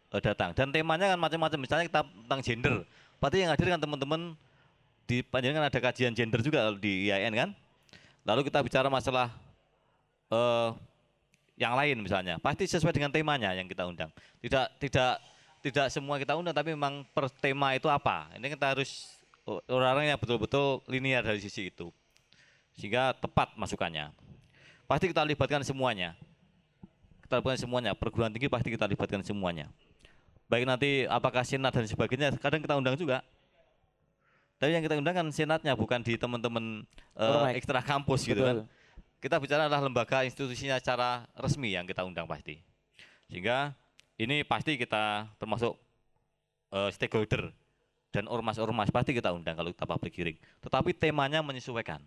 eh, 0.10 0.18
datang. 0.26 0.58
Dan 0.58 0.74
temanya 0.74 1.14
kan 1.14 1.22
macam-macam. 1.22 1.60
Misalnya 1.62 1.86
kita 1.86 2.02
tentang 2.02 2.42
gender. 2.42 2.76
Pasti 3.22 3.46
yang 3.46 3.54
hadir 3.54 3.70
kan 3.70 3.78
teman-teman 3.78 4.34
di 5.06 5.22
panjenengan 5.22 5.70
ada 5.70 5.78
kajian 5.78 6.18
gender 6.18 6.42
juga 6.42 6.74
di 6.74 7.06
IAIN 7.06 7.38
kan. 7.38 7.50
Lalu 8.26 8.50
kita 8.50 8.66
bicara 8.66 8.90
masalah 8.90 9.30
eh, 10.34 10.70
yang 11.62 11.78
lain 11.78 12.02
misalnya. 12.02 12.42
Pasti 12.42 12.66
sesuai 12.66 12.90
dengan 12.90 13.14
temanya 13.14 13.54
yang 13.54 13.70
kita 13.70 13.86
undang. 13.86 14.10
Tidak 14.42 14.82
tidak 14.82 15.22
tidak 15.62 15.94
semua 15.94 16.18
kita 16.18 16.34
undang 16.34 16.58
tapi 16.58 16.74
memang 16.74 17.06
per 17.14 17.30
tema 17.38 17.78
itu 17.78 17.86
apa. 17.86 18.34
Ini 18.34 18.50
kita 18.50 18.74
harus 18.74 19.19
orang-orang 19.66 20.14
yang 20.14 20.20
betul-betul 20.22 20.86
linear 20.86 21.26
dari 21.26 21.42
sisi 21.42 21.74
itu. 21.74 21.90
Sehingga 22.78 23.18
tepat 23.18 23.58
masukannya. 23.58 24.14
Pasti 24.86 25.10
kita 25.10 25.26
libatkan 25.26 25.66
semuanya. 25.66 26.14
Kita 27.26 27.42
libatkan 27.42 27.60
semuanya. 27.60 27.92
Perguruan 27.98 28.30
tinggi 28.30 28.48
pasti 28.48 28.70
kita 28.70 28.86
libatkan 28.86 29.26
semuanya. 29.26 29.70
Baik 30.50 30.66
nanti 30.66 31.06
apakah 31.06 31.46
senat 31.46 31.70
dan 31.70 31.86
sebagainya, 31.86 32.34
kadang 32.42 32.62
kita 32.62 32.74
undang 32.74 32.98
juga. 32.98 33.22
Tapi 34.58 34.76
yang 34.76 34.84
kita 34.84 34.98
undang 34.98 35.16
kan 35.16 35.28
senatnya 35.30 35.78
bukan 35.78 36.02
di 36.02 36.18
teman-teman 36.18 36.84
Ormek. 37.16 37.62
ekstra 37.62 37.80
kampus 37.86 38.26
gitu 38.26 38.42
kan. 38.42 38.66
Kita 39.22 39.38
bicara 39.38 39.68
adalah 39.68 39.84
lembaga 39.84 40.26
institusinya 40.26 40.80
secara 40.82 41.28
resmi 41.38 41.76
yang 41.76 41.86
kita 41.86 42.02
undang 42.02 42.26
pasti. 42.26 42.60
Sehingga 43.30 43.78
ini 44.18 44.42
pasti 44.44 44.76
kita 44.76 45.32
termasuk 45.38 45.78
eh, 46.74 46.90
stakeholder 46.92 47.54
dan 48.10 48.26
ormas-ormas 48.26 48.90
pasti 48.90 49.14
kita 49.14 49.30
undang 49.30 49.54
kalau 49.54 49.70
kita 49.70 49.86
public 49.86 50.14
hearing. 50.18 50.38
Tetapi 50.66 50.98
temanya 50.98 51.46
menyesuaikan. 51.46 52.02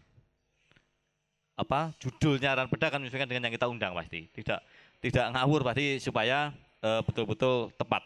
Apa 1.55 1.95
judulnya 2.01 2.59
dan 2.59 2.67
beda 2.67 2.91
kan 2.91 2.99
menyesuaikan 2.99 3.29
dengan 3.29 3.49
yang 3.49 3.55
kita 3.55 3.71
undang 3.71 3.95
pasti. 3.95 4.27
Tidak 4.35 4.59
tidak 5.03 5.27
ngawur 5.35 5.63
pasti 5.63 6.03
supaya 6.03 6.51
eh, 6.83 7.01
betul-betul 7.07 7.71
tepat. 7.79 8.03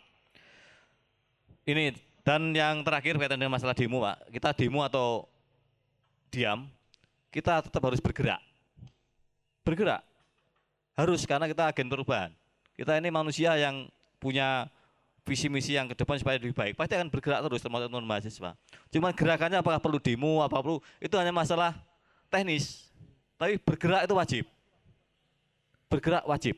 Ini 1.67 1.97
dan 2.27 2.51
yang 2.51 2.83
terakhir 2.83 3.15
kaitan 3.23 3.39
dengan 3.39 3.55
masalah 3.55 3.71
demo, 3.71 4.03
Pak. 4.03 4.35
Kita 4.35 4.51
demo 4.51 4.83
atau 4.83 5.31
diam, 6.27 6.67
kita 7.31 7.63
tetap 7.63 7.79
harus 7.87 8.03
bergerak. 8.03 8.43
Bergerak. 9.63 10.03
Harus 10.99 11.23
karena 11.23 11.47
kita 11.47 11.71
agen 11.71 11.87
perubahan. 11.87 12.35
Kita 12.75 12.99
ini 12.99 13.15
manusia 13.15 13.55
yang 13.55 13.87
punya 14.19 14.67
visi 15.27 15.51
misi 15.51 15.75
yang 15.75 15.91
ke 15.91 15.99
depan 15.99 16.15
supaya 16.23 16.39
lebih 16.39 16.55
baik. 16.55 16.79
Pasti 16.79 16.95
akan 16.95 17.11
bergerak 17.11 17.43
terus 17.43 17.59
termasuk 17.59 17.91
teman 17.91 18.07
mahasiswa. 18.07 18.55
Cuman 18.95 19.11
gerakannya 19.11 19.59
apakah 19.59 19.83
perlu 19.83 19.99
demo, 19.99 20.39
apa 20.41 20.63
perlu 20.63 20.79
itu 21.03 21.15
hanya 21.19 21.35
masalah 21.35 21.75
teknis. 22.31 22.87
Tapi 23.35 23.59
bergerak 23.59 24.07
itu 24.07 24.15
wajib. 24.15 24.45
Bergerak 25.91 26.25
wajib. 26.31 26.57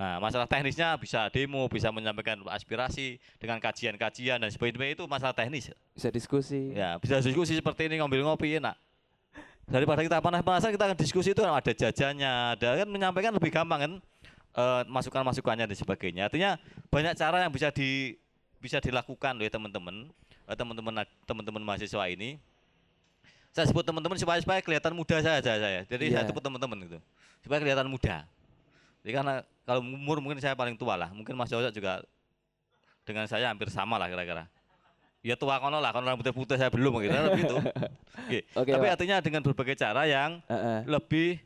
Nah, 0.00 0.16
masalah 0.16 0.48
teknisnya 0.48 0.96
bisa 0.96 1.28
demo, 1.28 1.68
bisa 1.68 1.92
menyampaikan 1.92 2.40
aspirasi 2.48 3.20
dengan 3.36 3.60
kajian-kajian 3.60 4.40
dan 4.40 4.48
sebagainya 4.48 4.96
itu 4.96 5.04
masalah 5.04 5.36
teknis. 5.36 5.72
Bisa 5.92 6.08
diskusi. 6.08 6.72
Ya, 6.72 6.96
bisa 6.96 7.20
diskusi 7.20 7.56
seperti 7.56 7.88
ini 7.88 8.00
ngambil 8.00 8.24
ngopi 8.24 8.60
enak. 8.60 8.76
Daripada 9.68 10.00
kita 10.00 10.18
panas-panasan 10.24 10.72
kita 10.72 10.84
akan 10.88 10.98
diskusi 10.98 11.36
itu 11.36 11.44
ada 11.44 11.72
jajannya, 11.72 12.32
ada 12.56 12.68
kan 12.80 12.88
menyampaikan 12.88 13.32
lebih 13.36 13.52
gampang 13.52 13.80
kan 13.80 13.92
eh, 14.50 14.82
masukan-masukannya 14.86 15.66
dan 15.66 15.76
sebagainya. 15.76 16.22
Artinya 16.26 16.56
banyak 16.88 17.14
cara 17.14 17.42
yang 17.42 17.52
bisa 17.52 17.70
di 17.70 18.16
bisa 18.60 18.76
dilakukan 18.78 19.36
oleh 19.36 19.48
teman-teman, 19.48 20.10
eh, 20.46 20.56
teman-teman 20.56 21.04
teman-teman 21.24 21.62
mahasiswa 21.64 22.04
ini. 22.08 22.36
Saya 23.50 23.66
sebut 23.66 23.82
teman-teman 23.82 24.14
supaya 24.14 24.38
supaya 24.38 24.62
kelihatan 24.62 24.94
muda 24.94 25.18
saja 25.18 25.42
saya. 25.42 25.82
Jadi 25.82 26.14
saya 26.14 26.22
Iya. 26.22 26.28
sebut 26.30 26.38
teman-teman 26.38 26.78
gitu. 26.86 26.98
Supaya 27.42 27.58
kelihatan 27.58 27.90
muda. 27.90 28.22
Jadi 29.02 29.10
karena 29.10 29.34
kalau 29.66 29.80
umur 29.82 30.22
mungkin 30.22 30.38
saya 30.38 30.54
paling 30.54 30.78
tua 30.78 30.94
lah, 30.94 31.10
mungkin 31.10 31.34
Mas 31.34 31.50
Jojok 31.50 31.72
juga 31.72 32.04
dengan 33.02 33.26
saya 33.26 33.50
hampir 33.50 33.66
sama 33.72 33.98
lah 33.98 34.06
kira-kira. 34.06 34.46
Ya 35.20 35.34
tua 35.36 35.58
kono 35.58 35.82
lah, 35.82 35.90
kono 35.90 36.06
rambutnya 36.06 36.32
putih 36.32 36.56
saya 36.56 36.70
belum 36.70 37.00
gitu, 37.02 37.12
begitu. 37.32 37.56
Oke. 38.24 38.38
Oke, 38.54 38.70
Tapi 38.72 38.86
Pak. 38.86 38.92
artinya 38.96 39.16
dengan 39.20 39.40
berbagai 39.42 39.76
cara 39.76 40.06
yang 40.06 40.38
Heeh. 40.46 40.78
lebih 40.86 41.40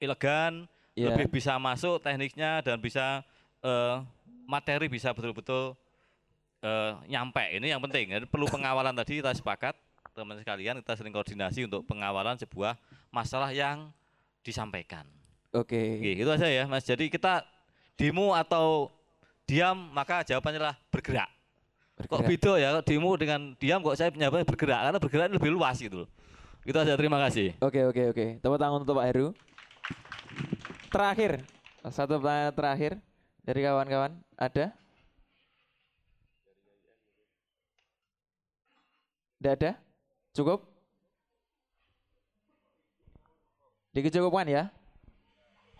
elegan, 0.00 0.66
Iya. 0.92 1.16
lebih 1.16 1.32
bisa 1.32 1.56
masuk 1.56 2.04
tekniknya 2.04 2.60
dan 2.60 2.76
bisa 2.76 3.24
eh, 3.64 3.96
materi 4.44 4.92
bisa 4.92 5.12
betul-betul 5.16 5.72
eh, 6.60 6.92
nyampe. 7.08 7.40
Ini 7.56 7.72
yang 7.76 7.80
penting. 7.80 8.12
Jadi 8.12 8.24
perlu 8.28 8.44
pengawalan 8.48 8.92
tadi 8.92 9.24
kita 9.24 9.32
sepakat 9.32 9.72
teman 10.12 10.36
sekalian 10.36 10.76
kita 10.84 10.92
sering 10.92 11.08
koordinasi 11.08 11.64
untuk 11.64 11.88
pengawalan 11.88 12.36
sebuah 12.36 12.76
masalah 13.08 13.48
yang 13.48 13.88
disampaikan. 14.44 15.08
Oke. 15.56 16.00
Oke, 16.00 16.10
itu 16.20 16.28
aja 16.28 16.48
ya, 16.48 16.64
Mas. 16.68 16.84
Jadi 16.84 17.08
kita 17.08 17.44
demo 17.96 18.36
atau 18.36 18.92
diam, 19.48 19.76
maka 19.92 20.20
jawabannya 20.24 20.58
adalah 20.60 20.76
bergerak. 20.92 21.28
Kok 22.02 22.08
Bergerak. 22.08 22.28
beda 22.28 22.52
ya, 22.56 22.68
kok 22.80 22.84
demo 22.88 23.10
dengan 23.20 23.40
diam 23.60 23.80
kok 23.84 23.96
saya 23.96 24.08
jawabannya 24.12 24.48
bergerak, 24.48 24.80
karena 24.80 24.98
bergerak 25.00 25.24
ini 25.28 25.34
lebih 25.40 25.52
luas 25.52 25.76
gitu 25.80 26.04
loh. 26.04 26.08
Itu 26.64 26.76
aja, 26.76 26.92
terima 26.96 27.16
kasih. 27.20 27.56
Oke 27.60 27.80
oke 27.84 28.02
oke. 28.12 28.26
Tepuk 28.40 28.58
tangan 28.60 28.80
untuk 28.84 28.96
Pak 28.96 29.06
Heru. 29.12 29.26
Terakhir, 30.92 31.40
satu 31.88 32.20
pertanyaan 32.20 32.52
terakhir 32.52 32.92
dari 33.48 33.64
kawan-kawan. 33.64 34.12
Ada? 34.36 34.76
Tidak 39.40 39.52
ada? 39.56 39.72
Cukup? 40.36 40.68
Dikecukupkan 43.96 44.44
ya? 44.52 44.68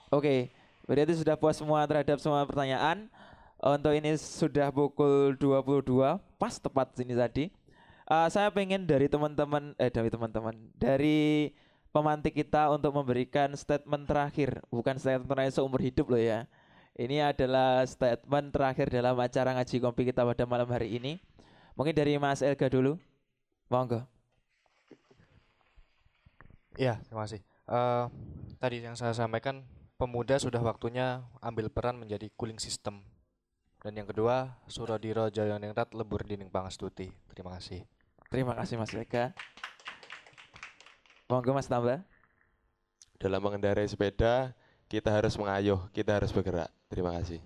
Oke, 0.09 0.49
berarti 0.89 1.21
sudah 1.21 1.37
puas 1.37 1.61
semua 1.61 1.85
terhadap 1.85 2.17
semua 2.17 2.49
pertanyaan. 2.49 3.13
Untuk 3.61 3.93
ini 3.93 4.17
sudah 4.17 4.73
pukul 4.73 5.37
22, 5.37 6.17
pas 6.41 6.57
tepat 6.57 6.89
sini 6.97 7.13
tadi. 7.13 7.53
Eh, 8.09 8.29
saya 8.33 8.49
pengen 8.49 8.89
dari 8.89 9.13
teman-teman, 9.13 9.77
eh 9.77 9.93
dari 9.93 10.09
teman-teman, 10.09 10.57
dari 10.81 11.53
pemantik 11.93 12.33
kita 12.33 12.73
untuk 12.73 12.97
memberikan 12.97 13.53
statement 13.53 14.09
terakhir, 14.09 14.65
bukan 14.73 14.97
statement 14.97 15.29
terakhir 15.29 15.53
seumur 15.53 15.79
hidup 15.79 16.09
loh 16.09 16.19
ya. 16.19 16.49
Ini 16.97 17.33
adalah 17.33 17.85
statement 17.89 18.53
terakhir 18.53 18.93
dalam 18.93 19.17
acara 19.17 19.57
ngaji 19.57 19.77
kopi 19.81 20.03
kita 20.09 20.25
pada 20.25 20.45
malam 20.45 20.69
hari 20.69 20.97
ini. 20.97 21.21
Mungkin 21.73 21.97
dari 21.97 22.17
Mas 22.21 22.45
Elga 22.45 22.69
dulu, 22.69 23.01
monggo. 23.73 24.05
Iya, 26.77 27.01
terima 27.09 27.25
kasih. 27.25 27.41
Eh, 27.69 28.05
tadi 28.61 28.77
yang 28.85 28.97
saya 28.97 29.17
sampaikan, 29.17 29.65
pemuda 29.97 30.37
sudah 30.37 30.61
waktunya 30.61 31.25
ambil 31.41 31.73
peran 31.73 31.97
menjadi 31.97 32.29
cooling 32.37 32.61
system. 32.61 33.05
Dan 33.81 33.97
yang 33.97 34.09
kedua, 34.09 34.61
Suradiro 34.69 35.33
Jayaningrat 35.33 35.97
lebur 35.97 36.25
dinding 36.29 36.53
pangastuti. 36.53 37.09
Terima 37.33 37.57
kasih. 37.57 37.85
Terima 38.29 38.53
kasih 38.53 38.77
Mas 38.77 38.93
Elga. 38.93 39.33
Monggo 41.33 41.57
Mas 41.57 41.65
Tambah. 41.65 42.05
Dalam 43.17 43.41
mengendarai 43.41 43.89
sepeda, 43.89 44.53
kita 44.85 45.09
harus 45.09 45.33
mengayuh, 45.41 45.81
kita 45.97 46.21
harus 46.21 46.29
bergerak. 46.29 46.69
Terima 46.93 47.17
kasih. 47.17 47.41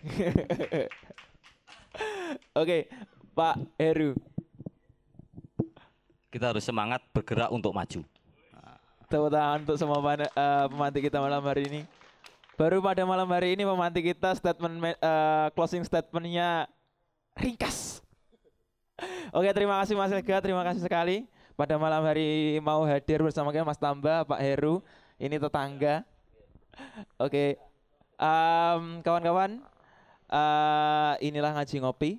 Oke, 2.56 2.88
Pak 3.36 3.60
Heru. 3.76 4.16
Kita 6.32 6.56
harus 6.56 6.64
semangat 6.64 7.04
bergerak 7.12 7.52
untuk 7.52 7.76
maju. 7.76 8.00
Tepuk 9.12 9.28
tangan 9.28 9.60
untuk 9.60 9.76
semua 9.76 10.00
pan- 10.00 10.24
eh, 10.24 10.64
pemantik 10.72 11.12
kita 11.12 11.20
malam 11.20 11.44
hari 11.44 11.68
ini. 11.68 11.84
Baru 12.56 12.80
pada 12.80 13.04
malam 13.04 13.28
hari 13.28 13.52
ini 13.52 13.68
pemantik 13.68 14.08
kita 14.08 14.32
statement 14.32 14.80
me- 14.80 14.96
eh, 14.96 15.46
closing 15.52 15.84
statementnya 15.84 16.64
ringkas. 17.36 18.00
Oke 19.36 19.52
terima 19.52 19.76
kasih 19.84 20.00
Mas 20.00 20.08
Lega, 20.08 20.40
terima 20.40 20.64
kasih 20.64 20.80
sekali 20.80 21.28
pada 21.54 21.76
malam 21.76 22.02
hari 22.02 22.58
mau 22.60 22.82
hadir 22.88 23.20
bersama 23.20 23.52
kita 23.52 23.64
Mas 23.66 23.80
Tamba, 23.80 24.24
Pak 24.24 24.40
Heru, 24.40 24.80
ini 25.20 25.36
tetangga. 25.36 26.02
Oke, 27.20 27.60
em, 28.16 28.82
kawan-kawan, 29.04 29.60
eh, 30.32 31.14
inilah 31.20 31.52
ngaji 31.56 31.76
ngopi 31.84 32.10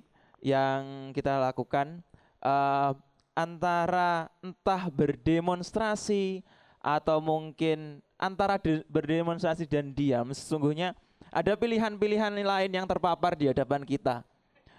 yang 0.44 1.10
kita 1.10 1.40
lakukan 1.42 2.04
eh, 2.44 2.92
antara 3.34 4.30
entah 4.44 4.86
berdemonstrasi 4.92 6.46
atau 6.78 7.18
mungkin 7.18 7.98
antara 8.20 8.60
de- 8.60 8.86
berdemonstrasi 8.86 9.66
dan 9.66 9.90
diam 9.90 10.30
sesungguhnya 10.30 10.94
ada 11.34 11.58
pilihan-pilihan 11.58 12.30
lain 12.30 12.70
yang 12.70 12.86
terpapar 12.86 13.34
di 13.34 13.50
hadapan 13.50 13.82
kita. 13.82 14.22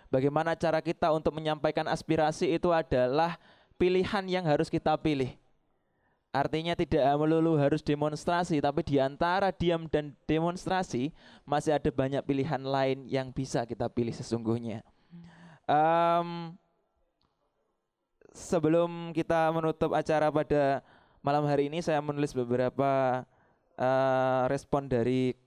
Bagaimana 0.08 0.56
cara 0.56 0.80
kita 0.80 1.12
untuk 1.12 1.36
menyampaikan 1.36 1.84
aspirasi 1.92 2.56
itu 2.56 2.72
adalah 2.72 3.36
pilihan 3.76 4.26
yang 4.28 4.46
harus 4.48 4.72
kita 4.72 4.96
pilih. 5.00 5.36
Artinya 6.36 6.76
tidak 6.76 7.00
melulu 7.16 7.56
harus 7.56 7.80
demonstrasi, 7.80 8.60
tapi 8.60 8.84
di 8.84 9.00
antara 9.00 9.56
diam 9.56 9.88
dan 9.88 10.12
demonstrasi 10.28 11.16
masih 11.48 11.72
ada 11.72 11.88
banyak 11.88 12.20
pilihan 12.28 12.60
lain 12.60 13.08
yang 13.08 13.32
bisa 13.32 13.64
kita 13.64 13.88
pilih 13.88 14.12
sesungguhnya. 14.12 14.84
Em, 15.64 16.52
sebelum 18.36 19.16
kita 19.16 19.48
menutup 19.56 19.96
acara 19.96 20.28
pada 20.28 20.84
malam 21.24 21.48
hari 21.48 21.72
ini, 21.72 21.80
saya 21.80 22.04
menulis 22.04 22.36
beberapa 22.36 23.24
eh, 23.80 24.44
respon 24.52 24.92
dari 24.92 25.40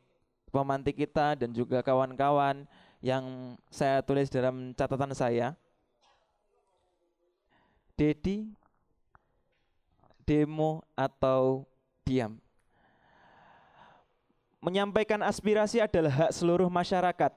pemantik 0.48 0.96
kita 0.96 1.36
dan 1.36 1.52
juga 1.52 1.84
kawan-kawan 1.84 2.64
yang 3.04 3.54
saya 3.68 4.00
tulis 4.00 4.32
dalam 4.32 4.72
catatan 4.72 5.12
saya. 5.12 5.52
Dedi, 7.98 8.46
demo 10.22 10.86
atau 10.94 11.66
diam. 12.06 12.38
Menyampaikan 14.62 15.18
aspirasi 15.26 15.82
adalah 15.82 16.30
hak 16.30 16.30
seluruh 16.30 16.70
masyarakat 16.70 17.34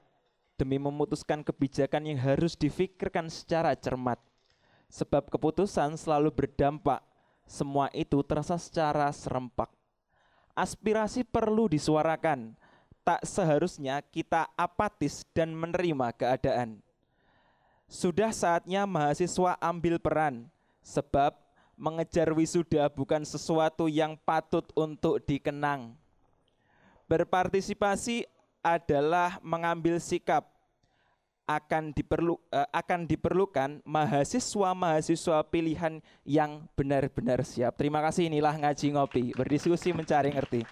demi 0.54 0.78
memutuskan 0.78 1.42
kebijakan 1.42 2.06
yang 2.06 2.22
harus 2.22 2.54
difikirkan 2.54 3.26
secara 3.26 3.74
cermat. 3.74 4.22
Sebab 4.86 5.34
keputusan 5.34 5.98
selalu 5.98 6.30
berdampak, 6.30 7.02
semua 7.42 7.90
itu 7.90 8.22
terasa 8.22 8.54
secara 8.54 9.10
serempak. 9.10 9.66
Aspirasi 10.54 11.26
perlu 11.26 11.66
disuarakan, 11.66 12.54
tak 13.02 13.26
seharusnya 13.26 13.98
kita 14.14 14.46
apatis 14.54 15.26
dan 15.34 15.58
menerima 15.58 16.14
keadaan. 16.14 16.78
Sudah 17.92 18.32
saatnya 18.32 18.88
mahasiswa 18.88 19.60
ambil 19.60 20.00
peran, 20.00 20.48
sebab 20.80 21.36
mengejar 21.76 22.32
wisuda 22.32 22.88
bukan 22.88 23.20
sesuatu 23.20 23.84
yang 23.84 24.16
patut 24.16 24.64
untuk 24.72 25.20
dikenang. 25.28 25.92
Berpartisipasi 27.04 28.24
adalah 28.64 29.36
mengambil 29.44 30.00
sikap. 30.00 30.48
Akan 31.44 31.92
diperlu 31.92 32.40
eh, 32.48 32.64
akan 32.72 33.04
diperlukan 33.04 33.84
mahasiswa-mahasiswa 33.84 35.44
pilihan 35.52 36.00
yang 36.24 36.64
benar-benar 36.72 37.44
siap. 37.44 37.76
Terima 37.76 38.00
kasih 38.00 38.32
inilah 38.32 38.56
ngaji 38.56 38.86
ngopi, 38.96 39.24
berdiskusi 39.36 39.92
mencari 39.92 40.32
ngerti. 40.32 40.64